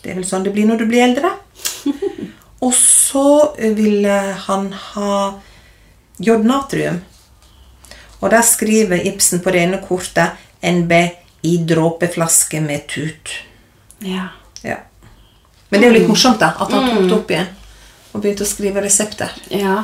Det 0.00 0.12
er 0.12 0.16
vel 0.16 0.28
sånn 0.28 0.46
det 0.46 0.54
blir 0.54 0.68
når 0.68 0.80
du 0.80 0.86
blir 0.88 1.04
eldre. 1.04 1.32
og 2.64 2.72
så 2.76 3.52
ville 3.76 4.16
han 4.48 4.70
ha 4.72 5.14
jodnatrium. 6.16 7.02
Og 8.18 8.32
der 8.32 8.44
skriver 8.44 9.04
Ibsen 9.08 9.44
på 9.44 9.52
det 9.52 9.64
ene 9.66 9.80
kortet 9.84 10.40
NB 10.64 10.92
i 11.48 11.56
dråpeflaske 11.72 12.60
med 12.64 12.86
tut. 12.90 13.38
ja. 14.04 14.28
Ja. 14.62 14.76
Men 15.70 15.80
det 15.80 15.86
er 15.86 15.92
jo 15.92 15.98
litt 16.00 16.08
morsomt 16.10 16.40
da, 16.40 16.48
at 16.58 16.72
han 16.72 16.88
tok 16.88 17.04
det 17.04 17.14
opp 17.14 17.30
igjen 17.30 17.48
og 18.12 18.22
begynte 18.24 18.46
å 18.46 18.48
skrive 18.48 18.82
resepter. 18.82 19.34
Ja. 19.52 19.82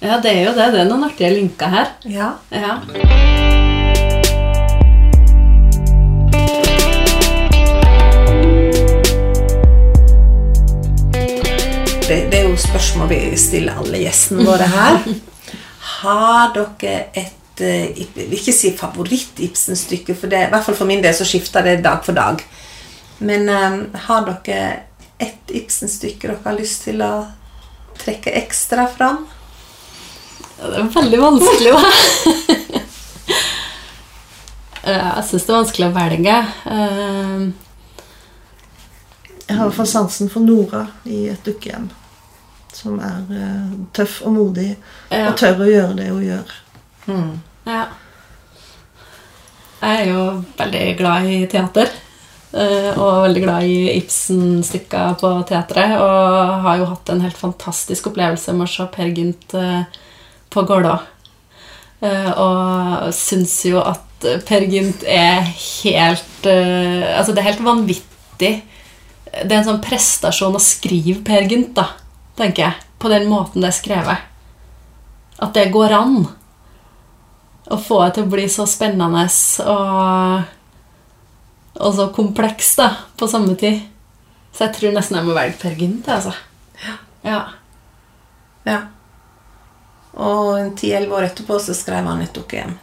ja, 0.00 0.16
det 0.24 0.32
er 0.32 0.46
jo 0.48 0.54
det. 0.56 0.70
Det 0.72 0.80
er 0.82 0.88
noen 0.88 1.06
artige 1.06 1.30
linker 1.36 1.70
her. 1.70 1.92
Ja. 2.08 2.32
Ja. 2.50 2.78
Det, 12.06 12.20
det 12.30 12.38
er 12.38 12.44
jo 12.48 12.58
spørsmål 12.64 13.10
vi 13.10 13.20
stiller 13.40 13.78
alle 13.82 14.00
gjestene 14.06 14.46
våre 14.46 14.70
her. 14.72 15.02
Har 15.96 16.54
dere 16.56 16.98
et 17.12 17.45
jeg 17.64 18.08
vil 18.14 18.36
ikke 18.36 18.54
si 18.54 18.72
favoritt-Ibsen-stykke, 18.76 20.14
for 20.18 20.32
det, 20.32 20.46
i 20.46 20.50
hvert 20.52 20.66
fall 20.66 20.76
for 20.78 20.88
min 20.88 21.02
del 21.04 21.14
så 21.16 21.26
skifter 21.28 21.64
det 21.64 21.78
dag 21.84 22.04
for 22.04 22.16
dag. 22.16 22.42
Men 23.18 23.48
um, 23.48 23.78
har 24.06 24.26
dere 24.28 24.80
ett 25.18 25.50
Ibsen-stykke 25.56 26.28
dere 26.28 26.42
har 26.44 26.58
lyst 26.58 26.84
til 26.84 27.00
å 27.04 27.26
trekke 27.96 28.34
ekstra 28.42 28.86
fram? 28.92 29.24
Ja, 30.58 30.68
Det 30.72 30.80
er 30.82 30.90
veldig 30.96 31.20
vanskelig, 31.20 31.72
da. 31.72 31.84
Jeg 34.86 35.24
syns 35.26 35.46
det 35.46 35.50
er 35.50 35.56
vanskelig 35.56 35.86
å 35.88 35.94
velge. 35.96 36.34
Uh... 36.70 37.46
Jeg 39.46 39.54
har 39.56 39.62
i 39.62 39.68
hvert 39.68 39.78
fall 39.78 39.88
sansen 39.90 40.30
for 40.30 40.42
Nora 40.42 40.84
i 41.06 41.26
et 41.30 41.42
dukkehjem. 41.46 41.88
Som 42.74 43.00
er 43.02 43.24
uh, 43.30 43.74
tøff 43.96 44.20
og 44.26 44.34
modig 44.36 44.68
Ja. 45.10 45.28
og 45.30 45.36
tør 45.40 45.62
å 45.64 45.68
gjøre 45.70 45.98
det 45.98 46.08
hun 46.10 46.24
gjør. 46.26 46.54
Ja. 47.06 47.84
Jeg 49.82 50.00
er 50.00 50.08
jo 50.10 50.22
veldig 50.58 50.84
glad 50.98 51.26
i 51.30 51.38
teater. 51.50 51.90
eh, 52.52 52.92
Og 52.98 53.22
veldig 53.26 53.42
glad 53.44 53.62
i 53.68 53.76
Ibsen-stykka 53.98 55.02
på 55.20 55.30
teatret. 55.48 55.96
Og 56.00 56.62
har 56.64 56.78
jo 56.80 56.88
hatt 56.90 57.08
en 57.12 57.20
helt 57.20 57.36
fantastisk 57.36 58.06
opplevelse 58.10 58.52
med 58.56 58.66
å 58.66 58.72
se 58.72 58.86
Per 58.94 59.12
Gynt 59.14 59.54
eh, 59.54 59.82
på 60.50 60.62
Gålå. 60.66 60.96
Eh, 62.02 62.30
Og 62.32 63.12
syns 63.14 63.64
jo 63.68 63.80
at 63.84 64.02
Per 64.46 64.64
Gynt 64.64 65.04
er 65.04 65.42
helt 65.44 66.46
Altså, 66.46 67.32
det 67.34 67.38
er 67.42 67.50
helt 67.50 67.62
vanvittig. 67.66 68.62
Det 69.36 69.52
er 69.52 69.58
en 69.58 69.66
sånn 69.68 69.82
prestasjon 69.84 70.54
å 70.56 70.62
skrive 70.62 71.20
Per 71.26 71.42
Gynt, 71.50 71.74
da, 71.76 71.90
tenker 72.38 72.62
jeg. 72.62 72.74
På 72.98 73.10
den 73.12 73.26
måten 73.28 73.60
det 73.60 73.68
er 73.68 73.76
skrevet. 73.76 74.18
At 75.42 75.52
det 75.52 75.66
går 75.74 75.92
an. 75.92 76.28
Å 77.66 77.78
få 77.82 78.00
det 78.04 78.14
til 78.16 78.26
å 78.26 78.30
bli 78.30 78.46
så 78.52 78.66
spennende 78.70 79.24
og, 79.66 80.42
og 81.82 81.94
så 81.96 82.08
kompleks 82.14 82.76
da, 82.78 82.90
på 83.18 83.28
samme 83.30 83.56
tid. 83.58 83.80
Så 84.54 84.68
jeg 84.68 84.76
tror 84.76 84.94
nesten 84.96 85.18
jeg 85.18 85.26
må 85.26 85.34
velge 85.36 85.58
Per 85.60 85.74
Gynt. 85.76 86.06
Altså. 86.08 86.32
Ja. 87.26 87.42
Ja. 88.66 88.80
Og 90.16 90.54
en 90.56 90.72
10-11 90.72 91.12
år 91.12 91.28
etterpå 91.28 91.58
så 91.60 91.74
skrev 91.76 92.06
han 92.08 92.22
et 92.24 92.34
dukkehjem. 92.36 92.78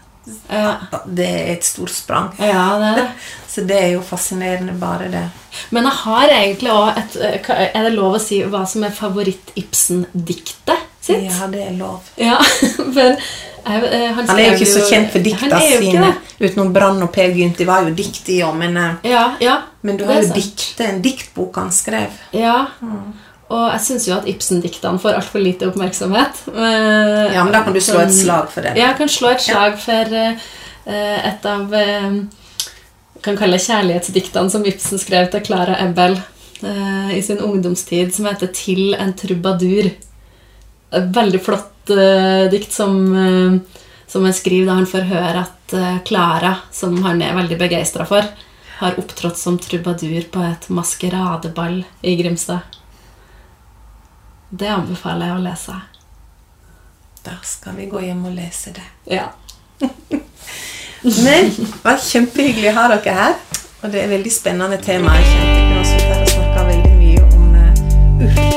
Ja. 0.48 0.76
Det 1.06 1.26
er 1.28 1.50
et 1.56 1.65
stort 1.67 1.91
sprang. 1.91 2.30
ja, 2.39 2.78
det 2.80 2.91
det. 3.02 3.08
Så 3.54 3.62
det 3.69 3.76
er 3.78 3.89
jo 3.93 4.02
fascinerende, 4.02 4.74
bare 4.80 5.10
det. 5.12 5.24
Men 5.69 5.86
jeg 5.86 6.00
har 6.00 6.32
egentlig 6.32 6.72
òg 6.74 6.98
et 6.98 7.17
eh, 7.22 7.50
Er 7.67 7.84
det 7.86 7.91
lov 7.93 8.15
å 8.17 8.22
si 8.22 8.39
hva 8.50 8.63
som 8.69 8.86
er 8.88 8.96
favoritt-Ibsen-diktet 8.98 10.88
sitt? 11.04 11.28
Ja, 11.28 11.50
det 11.52 11.67
er 11.67 11.76
lov. 11.78 12.08
Ja, 12.17 12.39
for 12.96 13.19
jeg, 13.63 13.84
eh, 13.88 14.10
han, 14.12 14.28
Han 14.28 14.39
er 14.39 14.49
jo 14.49 14.56
ikke 14.58 14.69
så 14.73 14.86
kjent 14.89 15.12
for 15.13 15.23
dikta 15.23 15.60
sine. 15.62 16.10
Utenom 16.41 16.73
Brann 16.76 17.04
og 17.06 17.12
Per 17.15 17.32
Gynt. 17.36 17.58
De 17.60 17.67
var 17.67 17.86
jo 17.88 17.93
dikt, 17.95 18.26
de 18.28 18.41
òg, 18.43 18.58
men, 18.60 18.76
eh, 18.78 19.12
Ja, 19.13 19.23
ja, 19.43 19.60
men 19.82 19.99
du 19.99 20.04
har 20.08 20.19
jo 20.21 20.34
diktet, 20.36 20.82
en 20.84 21.02
diktbok 21.04 21.60
han 21.62 21.71
skrev. 21.71 22.17
Ja. 22.36 22.67
Og 23.54 23.63
jeg 23.69 23.82
syns 23.86 24.08
jo 24.08 24.17
at 24.17 24.28
Ibsen-diktene 24.28 24.99
får 24.99 25.19
altfor 25.19 25.43
lite 25.43 25.67
oppmerksomhet. 25.69 26.45
Men, 26.56 27.34
Ja, 27.34 27.43
men 27.43 27.54
da 27.54 27.63
kan 27.63 27.76
du 27.76 27.82
slå 27.84 27.99
et 28.02 28.13
slag 28.15 28.47
for 28.52 28.65
det. 28.65 28.73
Ja, 28.80 28.91
jeg 28.91 28.97
kan 28.97 29.12
slå 29.12 29.34
et 29.34 29.43
slag 29.43 29.76
for 29.80 30.15
uh, 30.15 30.47
et 30.88 31.45
av 31.45 31.76
uh, 31.76 32.15
kan 33.23 33.38
kalle 33.39 33.60
kjærlighetsdiktene 33.62 34.52
som 34.52 34.65
Ibsen 34.65 34.99
skrev 35.02 35.30
til 35.32 35.43
Clara 35.45 35.78
Ebbel 35.84 36.17
uh, 36.63 37.12
i 37.13 37.21
sin 37.21 37.43
ungdomstid, 37.43 38.15
som 38.15 38.26
heter 38.26 38.47
'Til 38.47 38.95
en 38.97 39.13
trubadur'. 39.13 39.91
Veldig 40.93 41.41
flott 41.41 41.72
uh, 41.91 42.50
dikt 42.52 42.72
som, 42.72 42.98
uh, 43.15 43.84
som 44.08 44.26
jeg 44.28 44.38
skriver 44.38 44.69
da 44.69 44.78
han 44.80 44.89
får 44.89 45.08
høre 45.10 45.43
at 45.43 45.74
eh, 45.74 46.00
Klara, 46.06 46.52
uh, 46.58 46.66
som 46.72 46.95
han 47.05 47.22
er 47.26 47.36
veldig 47.38 47.57
begeistra 47.60 48.05
for, 48.05 48.28
har 48.80 48.99
opptrådt 48.99 49.39
som 49.39 49.57
trubadur 49.62 50.28
på 50.32 50.43
et 50.45 50.70
maskeradeball 50.70 51.82
i 52.01 52.16
Grimstad. 52.20 52.62
Det 54.53 54.70
anbefaler 54.70 55.32
jeg 55.32 55.39
å 55.39 55.43
lese. 55.47 55.80
Da 57.24 57.38
skal 57.47 57.80
vi 57.80 57.88
gå 57.89 58.03
hjem 58.03 58.26
og 58.30 58.36
lese 58.36 58.76
det. 58.76 58.86
Ja. 59.16 59.32
Men 61.03 61.49
det 61.57 61.72
var 61.84 61.97
kjempehyggelig 61.99 62.70
å 62.72 62.78
ha 62.78 62.88
dere 62.93 63.18
her. 63.18 63.38
Og 63.84 63.91
det 63.91 63.99
er 63.99 64.05
et 64.07 64.14
veldig 64.16 64.32
spennende 64.32 64.80
tema. 64.80 65.18
Jeg 65.20 65.32
kjente 65.34 65.60
ikke 65.60 65.76
noe 65.76 65.86
som 65.89 66.18
også 66.22 66.36
snakke 66.38 66.68
veldig 66.72 66.97
mye 67.01 67.24
om 67.28 67.55
uh, 68.30 68.53